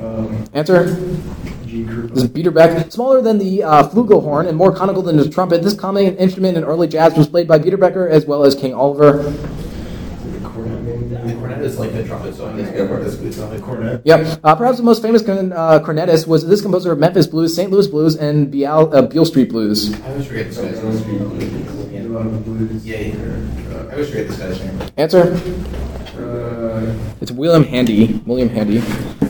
Um, 0.00 0.48
Answer? 0.54 0.84
This 0.84 1.86
Krupa. 1.86 2.16
is 2.16 2.28
Beiderbecke. 2.28 2.90
Smaller 2.92 3.20
than 3.20 3.38
the 3.38 3.62
uh, 3.62 3.88
flugelhorn 3.88 4.48
and 4.48 4.56
more 4.56 4.74
conical 4.74 5.02
than 5.02 5.16
the 5.16 5.28
trumpet, 5.28 5.62
this 5.62 5.74
common 5.74 6.16
instrument 6.16 6.56
in 6.56 6.64
early 6.64 6.88
jazz 6.88 7.14
was 7.16 7.28
played 7.28 7.46
by 7.46 7.58
Biederbecker 7.58 8.08
as 8.08 8.24
well 8.24 8.44
as 8.44 8.54
King 8.54 8.72
Oliver. 8.74 9.22
Cornet. 11.16 11.38
Cornet 11.38 11.60
is 11.62 11.78
like 11.78 11.92
a 11.94 12.04
trumpet, 12.04 12.34
so 12.34 12.46
I 12.48 12.56
guess 12.56 12.72
Yeah, 12.74 12.84
but- 12.86 13.02
basically 13.02 13.28
it's 13.28 13.38
not 13.38 13.60
Cornet. 13.62 14.00
Yep. 14.04 14.40
Uh, 14.44 14.54
perhaps 14.54 14.76
the 14.78 14.84
most 14.84 15.02
famous 15.02 15.22
con- 15.22 15.52
uh, 15.52 15.80
cornetist 15.80 16.26
was 16.26 16.46
this 16.46 16.60
composer 16.62 16.92
of 16.92 16.98
Memphis 16.98 17.26
Blues, 17.26 17.54
St. 17.54 17.70
Louis 17.70 17.86
Blues, 17.86 18.16
and 18.16 18.50
Beale, 18.50 18.90
uh, 18.92 19.02
Beale 19.02 19.24
Street 19.24 19.50
Blues. 19.50 19.92
I 20.02 20.10
always 20.10 20.26
forget 20.26 20.46
this 20.48 20.58
guy's 20.58 20.82
name. 20.82 21.04
people- 21.04 21.38
A 21.98 22.08
lot 22.08 22.26
of 22.26 22.44
blues. 22.44 22.84
Yeah, 22.86 23.00
yeah. 23.00 23.14
I 23.90 23.92
always 23.92 24.08
forget 24.08 24.28
this 24.28 24.38
guy's 24.38 24.58
name. 24.60 24.78
Answer? 24.96 25.40
It's 27.20 27.32
William 27.32 27.64
Handy. 27.64 28.20
William 28.26 28.48
Handy. 28.48 28.80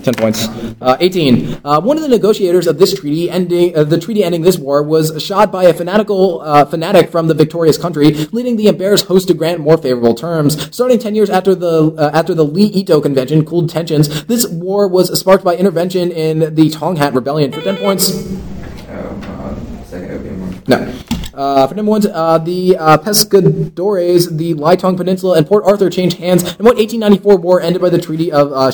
Ten 0.02 0.14
points. 0.14 0.46
Uh, 0.80 0.96
18. 1.00 1.60
Uh, 1.64 1.80
one 1.80 1.96
of 1.96 2.02
the 2.02 2.08
negotiators 2.08 2.66
of 2.66 2.78
this 2.78 2.98
treaty, 2.98 3.30
ending 3.30 3.76
uh, 3.76 3.84
the 3.84 3.98
treaty 3.98 4.22
ending 4.22 4.42
this 4.42 4.58
war, 4.58 4.82
was 4.82 5.22
shot 5.22 5.50
by 5.50 5.64
a 5.64 5.74
fanatical 5.74 6.40
uh, 6.42 6.64
fanatic 6.64 7.10
from 7.10 7.26
the 7.28 7.34
victorious 7.34 7.78
country, 7.78 8.12
leading 8.32 8.56
the 8.56 8.68
embarrassed 8.68 9.06
host 9.06 9.28
to 9.28 9.34
grant 9.34 9.60
more 9.60 9.76
favorable 9.76 10.14
terms. 10.14 10.74
Starting 10.74 10.98
ten 10.98 11.14
years 11.14 11.30
after 11.30 11.54
the 11.54 11.94
uh, 11.98 12.10
after 12.12 12.34
the 12.34 12.44
Li-Ito 12.44 13.00
Convention 13.00 13.44
cooled 13.44 13.70
tensions, 13.70 14.24
this 14.26 14.46
war 14.46 14.86
was 14.86 15.18
sparked 15.18 15.44
by 15.44 15.56
intervention 15.56 16.12
in 16.12 16.54
the 16.54 16.70
Tonghak 16.70 17.14
Rebellion. 17.14 17.52
For 17.52 17.62
ten 17.62 17.76
points. 17.76 18.10
Oh, 18.10 18.92
uh, 18.92 19.84
second 19.84 20.10
opium 20.12 20.40
war. 20.40 20.60
No. 20.68 21.17
Uh, 21.38 21.68
for 21.68 21.76
number 21.76 21.90
one, 21.90 22.02
uh, 22.12 22.36
the 22.38 22.76
uh, 22.76 22.98
Pescadores, 22.98 24.36
the 24.36 24.54
Liaotung 24.54 24.96
Peninsula, 24.96 25.38
and 25.38 25.46
Port 25.46 25.64
Arthur 25.64 25.88
changed 25.88 26.16
hands, 26.16 26.42
and 26.42 26.66
what 26.66 26.76
1894 26.76 27.36
war 27.36 27.60
ended 27.60 27.80
by 27.80 27.88
the 27.88 28.00
Treaty 28.00 28.32
of 28.32 28.52
uh, 28.52 28.72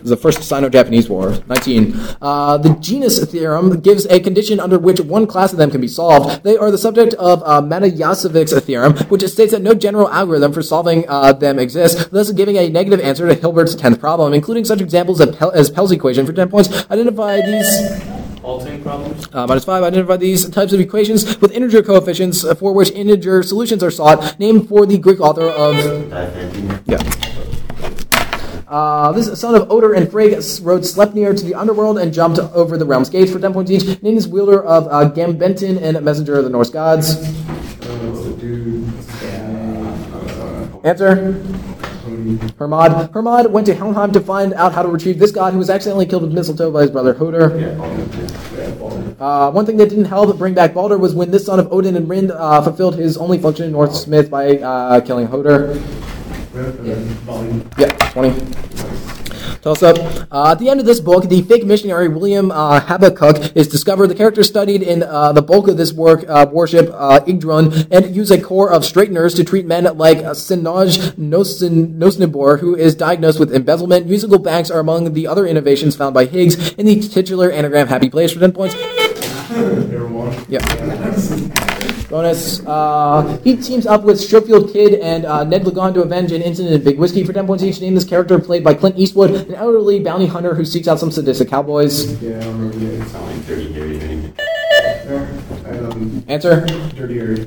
was 0.00 0.10
the 0.10 0.18
first 0.20 0.42
Sino-Japanese 0.42 1.08
War. 1.08 1.38
19. 1.46 1.94
Uh, 2.20 2.58
the 2.58 2.74
genus 2.80 3.24
theorem 3.30 3.78
gives 3.78 4.04
a 4.06 4.18
condition 4.18 4.58
under 4.58 4.76
which 4.76 4.98
one 4.98 5.24
class 5.24 5.52
of 5.52 5.58
them 5.58 5.70
can 5.70 5.80
be 5.80 5.86
solved. 5.86 6.42
They 6.42 6.56
are 6.56 6.72
the 6.72 6.78
subject 6.78 7.14
of 7.14 7.40
uh, 7.44 7.62
theorem, 8.60 8.96
which 9.06 9.22
states 9.22 9.52
that 9.52 9.62
no 9.62 9.74
general 9.74 10.08
algorithm 10.08 10.52
for 10.52 10.62
solving 10.62 11.04
uh, 11.08 11.32
them 11.32 11.60
exists, 11.60 12.06
thus 12.06 12.32
giving 12.32 12.56
a 12.56 12.68
negative 12.68 12.98
answer 12.98 13.28
to 13.28 13.34
Hilbert's 13.36 13.76
10th 13.76 14.00
problem, 14.00 14.34
including 14.34 14.64
such 14.64 14.80
examples 14.80 15.20
as, 15.20 15.36
Pel- 15.36 15.52
as 15.52 15.70
Pell's 15.70 15.92
equation. 15.92 16.26
For 16.26 16.32
10 16.32 16.50
points, 16.50 16.90
identify 16.90 17.40
these... 17.40 18.11
Alting 18.42 18.82
problems? 18.82 19.28
Uh, 19.32 19.46
minus 19.46 19.64
five, 19.64 19.82
identify 19.82 20.16
these 20.16 20.48
types 20.50 20.72
of 20.72 20.80
equations 20.80 21.38
with 21.40 21.52
integer 21.52 21.82
coefficients 21.82 22.44
uh, 22.44 22.54
for 22.54 22.72
which 22.72 22.90
integer 22.90 23.42
solutions 23.42 23.82
are 23.82 23.90
sought, 23.90 24.38
named 24.40 24.68
for 24.68 24.84
the 24.84 24.98
Greek 24.98 25.20
author 25.20 25.48
of. 25.48 25.76
Diaphanty. 26.10 26.82
Yeah. 26.86 26.98
Uh, 28.66 29.12
this 29.12 29.38
son 29.38 29.54
of 29.54 29.70
Oder 29.70 29.92
and 29.92 30.10
Frigg 30.10 30.32
rode 30.62 30.80
Sleipnir 30.80 31.36
to 31.38 31.44
the 31.44 31.54
underworld 31.54 31.98
and 31.98 32.12
jumped 32.12 32.38
over 32.38 32.78
the 32.78 32.86
realm's 32.86 33.10
gates 33.10 33.30
for 33.30 33.38
10 33.38 33.52
points 33.52 33.70
each. 33.70 34.02
Name 34.02 34.16
is 34.16 34.26
wielder 34.26 34.64
of 34.64 34.86
uh, 34.86 35.10
Gambanteinn 35.12 35.80
and 35.80 36.02
messenger 36.02 36.38
of 36.38 36.44
the 36.44 36.50
Norse 36.50 36.70
gods. 36.70 37.16
Uh, 37.16 37.20
what's 37.20 38.24
the 38.24 38.32
dude? 38.40 38.86
What's 38.94 39.20
his? 39.20 39.32
Uh, 40.40 40.88
Answer. 40.88 41.44
Hermod. 42.58 43.10
Hermod 43.12 43.52
went 43.52 43.66
to 43.66 43.74
Helheim 43.74 44.12
to 44.12 44.20
find 44.20 44.54
out 44.54 44.72
how 44.72 44.82
to 44.82 44.88
retrieve 44.88 45.18
this 45.18 45.30
god 45.30 45.52
who 45.52 45.58
was 45.58 45.70
accidentally 45.70 46.06
killed 46.06 46.22
with 46.22 46.32
mistletoe 46.32 46.70
by 46.70 46.82
his 46.82 46.90
brother 46.90 47.12
Hoder. 47.12 47.58
Yeah. 47.58 47.76
Yeah. 48.56 49.14
Uh, 49.20 49.50
one 49.50 49.66
thing 49.66 49.76
that 49.76 49.88
didn't 49.88 50.06
help 50.06 50.36
bring 50.38 50.54
back 50.54 50.74
Balder 50.74 50.98
was 50.98 51.14
when 51.14 51.30
this 51.30 51.46
son 51.46 51.60
of 51.60 51.72
Odin 51.72 51.96
and 51.96 52.08
Rind 52.08 52.32
uh, 52.32 52.62
fulfilled 52.62 52.96
his 52.96 53.16
only 53.16 53.38
function 53.38 53.66
in 53.66 53.72
Norse 53.72 54.06
myth 54.06 54.30
by 54.30 54.58
uh, 54.58 55.00
killing 55.00 55.26
Hoder. 55.26 55.78
Rip, 56.52 56.78
and 56.80 56.86
then 56.86 57.04
Vali. 57.24 57.62
Yep, 57.78 57.98
20. 58.12 59.11
Toss 59.62 59.80
up. 59.84 59.96
Uh, 60.32 60.50
at 60.50 60.58
the 60.58 60.68
end 60.68 60.80
of 60.80 60.86
this 60.86 60.98
book, 60.98 61.28
the 61.28 61.42
fake 61.42 61.64
missionary 61.64 62.08
William 62.08 62.50
uh, 62.50 62.80
Habakkuk 62.80 63.54
is 63.54 63.68
discovered. 63.68 64.08
The 64.08 64.14
character 64.16 64.42
studied 64.42 64.82
in 64.82 65.04
uh, 65.04 65.30
the 65.32 65.40
bulk 65.40 65.68
of 65.68 65.76
this 65.76 65.92
work 65.92 66.24
uh, 66.28 66.48
worship 66.50 66.90
uh, 66.92 67.20
Ydgrun 67.20 67.86
and 67.92 68.14
use 68.16 68.32
a 68.32 68.40
corps 68.40 68.72
of 68.72 68.84
straighteners 68.84 69.34
to 69.34 69.44
treat 69.44 69.64
men 69.64 69.84
like 69.96 70.18
uh, 70.18 70.32
Senoj 70.32 71.12
Nosnibor, 71.12 72.58
who 72.58 72.74
is 72.74 72.96
diagnosed 72.96 73.38
with 73.38 73.54
embezzlement. 73.54 74.06
Musical 74.06 74.40
banks 74.40 74.68
are 74.68 74.80
among 74.80 75.12
the 75.12 75.28
other 75.28 75.46
innovations 75.46 75.94
found 75.94 76.12
by 76.12 76.24
Higgs 76.24 76.72
in 76.72 76.86
the 76.86 77.00
titular 77.00 77.48
anagram 77.52 77.86
Happy 77.86 78.10
Place 78.10 78.32
for 78.32 78.40
10 78.40 78.50
points. 78.50 78.74
Yeah. 80.48 81.68
Bonus. 82.12 82.60
Uh, 82.66 83.38
he 83.42 83.56
teams 83.56 83.86
up 83.86 84.02
with 84.02 84.20
Schofield 84.20 84.70
Kid 84.70 85.00
and 85.00 85.24
uh, 85.24 85.44
Ned 85.44 85.64
Logan 85.64 85.94
to 85.94 86.02
avenge 86.02 86.30
an 86.32 86.42
incident 86.42 86.74
in 86.74 86.84
Big 86.84 86.98
Whiskey 86.98 87.24
for 87.24 87.32
10 87.32 87.46
points 87.46 87.64
each. 87.64 87.80
Name 87.80 87.94
this 87.94 88.04
character 88.04 88.38
played 88.38 88.62
by 88.62 88.74
Clint 88.74 88.98
Eastwood, 88.98 89.30
an 89.30 89.54
elderly 89.54 89.98
bounty 89.98 90.26
hunter 90.26 90.54
who 90.54 90.62
seeks 90.62 90.86
out 90.88 91.00
some 91.00 91.10
sadistic 91.10 91.48
cowboys. 91.48 92.22
Yeah, 92.22 92.36
I 92.36 92.42
Sound 92.42 93.26
like 93.26 93.46
dirty 93.46 93.72
Harry 93.72 93.98
thing. 93.98 94.34
Answer. 96.28 96.66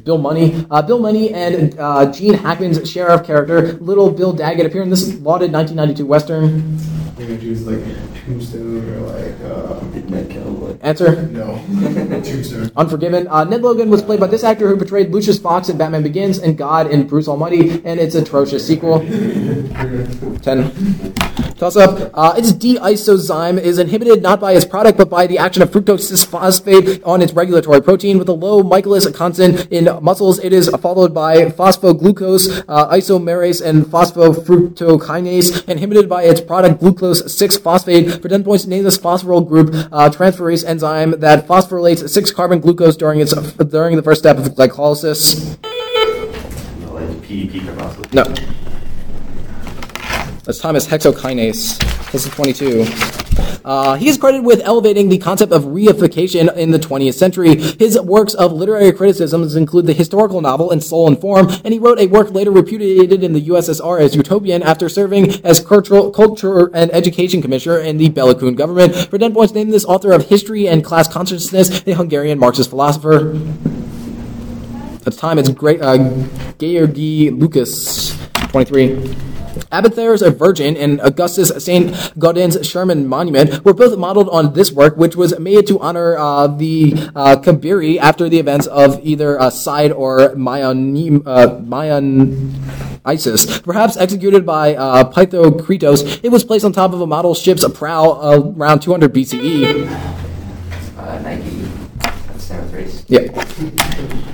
Bill 0.04 0.18
Munny. 0.18 0.66
Uh, 0.72 0.82
Bill 0.82 0.98
Munny 0.98 1.32
and 1.32 1.78
uh, 1.78 2.12
Gene 2.12 2.34
Hackman's 2.34 2.90
sheriff 2.90 3.24
character, 3.24 3.74
Little 3.74 4.10
Bill 4.10 4.34
Daggett, 4.34 4.66
appear 4.66 4.82
in 4.82 4.90
this 4.90 5.14
lauded 5.20 5.54
1992 5.54 6.08
Western. 6.08 6.78
Gonna 7.20 7.38
choose 7.38 7.68
like 7.68 7.84
Tombstone 8.26 8.90
or 8.90 9.00
like, 9.02 9.42
uh. 9.42 9.66
Answer. 10.86 11.24
no. 11.32 11.56
Unforgiven. 12.78 13.28
Uh, 13.28 13.44
Ned 13.44 13.64
Logan 13.64 13.90
was 13.90 14.04
played 14.04 14.20
by 14.20 14.28
this 14.28 14.44
actor 14.44 14.68
who 14.68 14.78
portrayed 14.78 15.10
Lucius 15.10 15.40
Fox 15.40 15.68
in 15.68 15.80
Batman 15.80 16.04
Begins 16.04 16.38
and 16.38 16.56
God 16.56 16.92
in 16.92 17.08
Bruce 17.08 17.28
Almighty, 17.28 17.82
and 17.84 18.00
it's 18.00 18.14
atrocious 18.14 18.68
sequel. 18.68 19.00
10. 19.00 21.16
Toss 21.58 21.78
up. 21.78 22.12
Uh, 22.14 22.34
its 22.38 22.52
D-isozyme 22.52 23.58
is 23.58 23.80
inhibited 23.80 24.22
not 24.22 24.42
by 24.42 24.52
its 24.52 24.66
product, 24.66 24.98
but 24.98 25.10
by 25.10 25.26
the 25.26 25.38
action 25.38 25.64
of 25.64 25.72
fructose 25.72 26.26
phosphate 26.28 27.02
on 27.04 27.22
its 27.22 27.32
regulatory 27.32 27.82
protein. 27.82 28.20
With 28.20 28.28
a 28.28 28.34
low 28.34 28.62
Michaelis 28.62 29.08
constant 29.16 29.66
in 29.72 29.86
muscles, 30.04 30.38
it 30.40 30.52
is 30.52 30.68
followed 30.82 31.14
by 31.14 31.46
phosphoglucose, 31.46 32.66
uh, 32.68 32.90
isomerase, 32.90 33.66
and 33.66 33.86
phosphofructokinase, 33.86 35.70
inhibited 35.70 36.10
by 36.10 36.24
its 36.24 36.42
product 36.42 36.82
glucose 36.82 37.24
6-phosphate. 37.24 38.22
For 38.22 38.28
10 38.28 38.44
points, 38.44 38.66
name 38.66 38.84
this 38.84 38.98
phosphoryl 38.98 39.48
group 39.48 39.70
uh, 39.74 40.10
transferase 40.10 40.66
enzyme 40.76 41.12
that 41.22 41.48
phosphorylates 41.48 42.04
6-carbon 42.04 42.60
glucose 42.60 42.98
during 42.98 43.22
its 43.22 43.34
during 43.76 43.96
the 43.96 44.04
first 44.04 44.20
step 44.20 44.38
of 44.38 44.44
glycolysis. 44.56 45.58
No. 48.14 48.24
This 50.44 50.60
time 50.60 50.76
is 50.76 50.86
hexokinase. 50.86 51.80
This 52.12 52.26
is 52.26 52.34
22. 52.34 53.25
Uh, 53.66 53.96
he 53.96 54.08
is 54.08 54.16
credited 54.16 54.46
with 54.46 54.62
elevating 54.64 55.10
the 55.10 55.18
concept 55.18 55.52
of 55.52 55.64
reification 55.64 56.56
in 56.56 56.70
the 56.70 56.78
20th 56.78 57.16
century. 57.16 57.56
His 57.56 58.00
works 58.00 58.36
of 58.36 58.54
literary 58.54 58.92
criticisms 58.92 59.56
include 59.56 59.88
the 59.88 59.94
historical 59.94 60.40
novel 60.40 60.70
In 60.70 60.80
Soul 60.82 61.08
and 61.08 61.20
Form, 61.20 61.50
and 61.64 61.74
he 61.74 61.80
wrote 61.80 62.00
a 62.00 62.06
work 62.06 62.30
later 62.30 62.52
repudiated 62.52 63.24
in 63.24 63.34
the 63.34 63.48
USSR 63.48 64.00
as 64.00 64.16
utopian 64.16 64.62
after 64.62 64.88
serving 64.88 65.44
as 65.44 65.60
cultural, 65.62 66.12
culture 66.12 66.70
and 66.76 66.94
education 66.94 67.42
commissioner 67.42 67.80
in 67.80 67.98
the 67.98 68.10
Bela 68.10 68.36
Kun 68.36 68.54
government. 68.54 68.96
For 68.96 69.18
10 69.18 69.34
points, 69.34 69.56
name 69.56 69.72
this 69.72 69.86
author 69.86 70.12
of 70.12 70.30
History 70.30 70.68
and 70.68 70.84
Class 70.84 71.08
Consciousness, 71.08 71.82
a 71.88 71.94
Hungarian 71.96 72.38
Marxist 72.38 72.70
philosopher. 72.70 73.32
At 74.94 75.02
the 75.02 75.12
time, 75.12 75.40
it's 75.40 75.50
great, 75.50 75.82
uh, 75.82 75.98
Georgi 76.60 77.32
Lukács, 77.32 78.16
23. 78.52 79.16
Abbott 79.72 79.94
Thayer's 79.94 80.22
A 80.22 80.32
Virgin 80.32 80.78
and 80.78 81.02
Augustus 81.02 81.52
St. 81.64 81.92
Gaudens 82.18 82.64
Sherman 82.64 83.08
Monument 83.08 83.64
were 83.64 83.74
both 83.74 83.98
modeled 83.98 84.30
on 84.30 84.54
this 84.54 84.72
work, 84.72 84.98
which 84.98 85.16
was 85.16 85.38
made 85.40 85.68
to 85.68 85.80
honor 85.80 86.18
uh, 86.18 86.48
the 86.48 86.94
uh, 87.16 87.36
Kabiri 87.38 87.98
after 87.98 88.30
the 88.30 88.40
events 88.40 88.68
of 88.68 89.00
either 89.06 89.40
uh, 89.40 89.50
Side 89.50 89.92
or 89.92 90.36
Mayan, 90.36 91.24
uh, 91.26 91.60
Mayan 91.66 92.54
ISIS. 93.06 93.60
Perhaps 93.62 93.98
executed 93.98 94.46
by 94.46 94.76
uh, 94.76 95.12
it 95.16 96.32
was 96.32 96.44
placed 96.44 96.66
on 96.66 96.74
top 96.74 96.94
of 96.94 97.02
a 97.02 97.08
model 97.08 97.34
ship's 97.36 97.68
prow 97.74 98.12
uh, 98.12 98.54
around 98.58 98.82
200 98.82 99.14
BCE. 99.14 99.88
Uh, 100.98 101.20
Nike. 101.20 101.68
That's. 102.00 103.06
Yeah. 103.08 104.32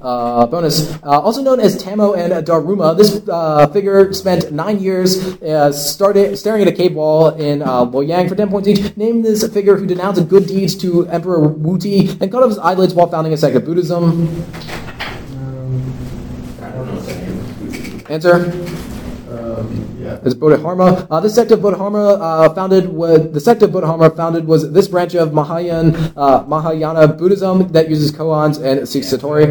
Uh, 0.00 0.46
bonus. 0.46 0.92
Uh, 1.02 1.20
also 1.20 1.42
known 1.42 1.60
as 1.60 1.82
Tamo 1.82 2.14
and 2.14 2.32
Daruma, 2.46 2.96
this 2.96 3.20
uh, 3.28 3.66
figure 3.68 4.12
spent 4.14 4.50
nine 4.50 4.80
years 4.80 5.40
uh, 5.42 5.70
started, 5.72 6.38
staring 6.38 6.62
at 6.62 6.68
a 6.68 6.72
cave 6.72 6.94
wall 6.94 7.28
in 7.28 7.60
uh, 7.60 7.84
Loyang 7.84 8.26
for 8.28 8.34
10 8.34 8.48
points 8.48 8.68
each. 8.68 8.96
Name 8.96 9.20
this 9.20 9.46
figure 9.52 9.76
who 9.76 9.86
denounced 9.86 10.26
good 10.28 10.46
deeds 10.46 10.74
to 10.76 11.06
Emperor 11.08 11.48
Wuti 11.48 12.18
and 12.20 12.32
cut 12.32 12.42
off 12.42 12.48
his 12.48 12.58
eyelids 12.58 12.94
while 12.94 13.08
founding 13.08 13.34
a 13.34 13.36
sect 13.36 13.54
of 13.56 13.64
Buddhism. 13.66 14.26
Name 17.20 18.06
Answer. 18.08 18.79
Yeah. 19.98 20.18
It's 20.24 20.34
Bodhidharma. 20.34 21.06
Uh, 21.10 21.20
this 21.20 21.34
sect 21.34 21.50
of 21.50 21.62
Bodhidharma 21.62 21.98
uh, 22.14 22.54
founded 22.54 22.88
was 22.88 23.30
the 23.32 23.40
sect 23.40 23.62
of 23.62 23.72
Bodhidharma 23.72 24.10
founded 24.10 24.46
was 24.46 24.70
this 24.72 24.88
branch 24.88 25.14
of 25.14 25.30
Mahayan 25.30 26.12
uh, 26.16 26.44
Mahayana 26.46 27.08
Buddhism 27.08 27.68
that 27.72 27.88
uses 27.88 28.12
koans 28.12 28.62
and 28.62 28.88
seeks 28.88 29.06
satori. 29.08 29.50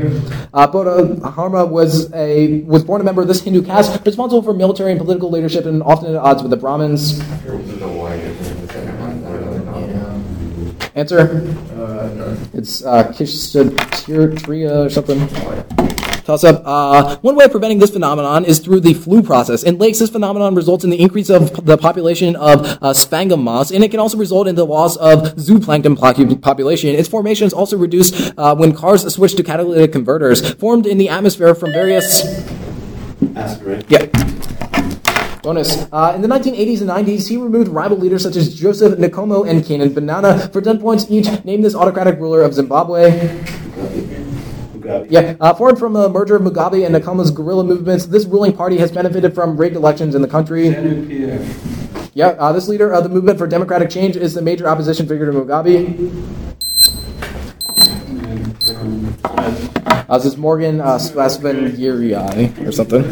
Uh, 0.54 0.68
Bodhidharma 0.68 1.66
was 1.66 2.12
a 2.14 2.62
was 2.62 2.84
born 2.84 3.02
a 3.02 3.04
member 3.04 3.22
of 3.22 3.28
this 3.28 3.42
Hindu 3.42 3.62
caste, 3.64 4.02
responsible 4.06 4.42
for 4.42 4.54
military 4.54 4.92
and 4.92 5.00
political 5.00 5.30
leadership, 5.30 5.66
and 5.66 5.84
often 5.84 6.16
at 6.16 6.16
odds 6.16 6.42
with 6.42 6.52
the 6.52 6.58
Brahmins. 6.58 7.20
There 7.44 7.56
was 7.56 7.82
a 7.82 7.88
war 7.88 8.14
in 8.14 8.38
the 8.38 8.74
second 8.74 9.00
one. 9.00 9.24
I 9.24 9.32
don't 9.32 9.46
really 9.46 9.66
know. 9.66 10.76
Answer: 10.96 11.22
Uh, 11.74 12.10
no. 12.16 12.38
It's 12.54 12.84
uh, 12.84 13.12
Kishtria 13.14 14.86
or 14.86 14.90
something. 14.90 15.89
Toss 16.30 16.44
up. 16.44 16.62
Uh, 16.64 17.18
one 17.22 17.36
way 17.36 17.46
of 17.46 17.50
preventing 17.50 17.80
this 17.80 17.90
phenomenon 17.90 18.46
is 18.46 18.60
through 18.60 18.82
the 18.82 18.94
flu 18.94 19.24
process. 19.24 19.64
In 19.64 19.80
lakes, 19.80 19.98
this 19.98 20.12
phenomenon 20.12 20.54
results 20.54 20.84
in 20.84 20.92
the 20.92 21.02
increase 21.02 21.28
of 21.28 21.66
the 21.66 21.76
population 21.76 22.36
of 22.36 22.78
uh, 22.84 22.94
sphagnum 22.94 23.44
moths, 23.44 23.72
and 23.72 23.84
it 23.84 23.90
can 23.90 24.00
also 24.00 24.16
result 24.16 24.48
in 24.48 24.54
the 24.54 24.64
loss 24.64 24.96
of 24.98 25.24
zooplankton 25.38 26.00
population. 26.40 26.92
Its 26.92 27.10
formation 27.10 27.48
is 27.48 27.52
also 27.52 27.80
reduced 27.80 28.32
uh, 28.38 28.54
when 28.54 28.76
cars 28.76 29.12
switch 29.12 29.34
to 29.38 29.42
catalytic 29.42 29.92
converters, 29.92 30.54
formed 30.54 30.86
in 30.86 31.00
the 31.00 31.10
atmosphere 31.10 31.56
from 31.56 31.72
various. 31.72 32.24
Right. 33.64 33.84
Yeah. 33.90 34.06
Bonus. 35.42 35.88
Uh, 35.92 36.14
in 36.14 36.22
the 36.22 36.28
1980s 36.28 36.82
and 36.82 36.92
90s, 36.92 37.28
he 37.28 37.38
removed 37.38 37.70
rival 37.70 37.98
leaders 37.98 38.22
such 38.22 38.36
as 38.36 38.54
Joseph 38.54 39.00
Nkomo 39.00 39.50
and 39.50 39.66
Canaan 39.66 39.96
Banana 39.96 40.48
for 40.50 40.62
10 40.62 40.80
points 40.80 41.10
each. 41.10 41.44
Name 41.44 41.64
this 41.64 41.74
autocratic 41.74 42.20
ruler 42.20 42.44
of 42.44 42.54
Zimbabwe. 42.54 43.59
Mugabe. 44.90 45.08
Yeah, 45.10 45.36
uh, 45.40 45.54
formed 45.54 45.80
from 45.80 45.94
the 45.94 46.10
merger 46.10 46.36
of 46.36 46.42
Mugabe 46.42 46.86
and 46.86 46.96
Nkomo's 46.96 47.32
guerrilla 47.32 47.64
movements, 47.64 48.06
this 48.06 48.26
ruling 48.26 48.56
party 48.56 48.78
has 48.78 48.92
benefited 48.92 49.34
from 49.36 49.58
rigged 49.58 49.76
elections 49.76 50.16
in 50.16 50.22
the 50.22 50.28
country. 50.28 50.70
Yeah, 52.14 52.30
uh, 52.30 52.52
this 52.52 52.68
leader 52.68 52.92
of 52.92 53.04
the 53.04 53.10
movement 53.10 53.38
for 53.38 53.48
democratic 53.48 53.90
change 53.90 54.16
is 54.16 54.34
the 54.34 54.42
major 54.42 54.68
opposition 54.68 55.08
figure 55.08 55.32
to 55.32 55.32
Mugabe. 55.32 56.36
Uh, 60.10 60.18
this 60.18 60.26
is 60.26 60.38
Morgan 60.38 60.82
uh, 60.82 60.98
Swasvengieri 60.98 62.68
or 62.68 62.72
something. 62.72 63.04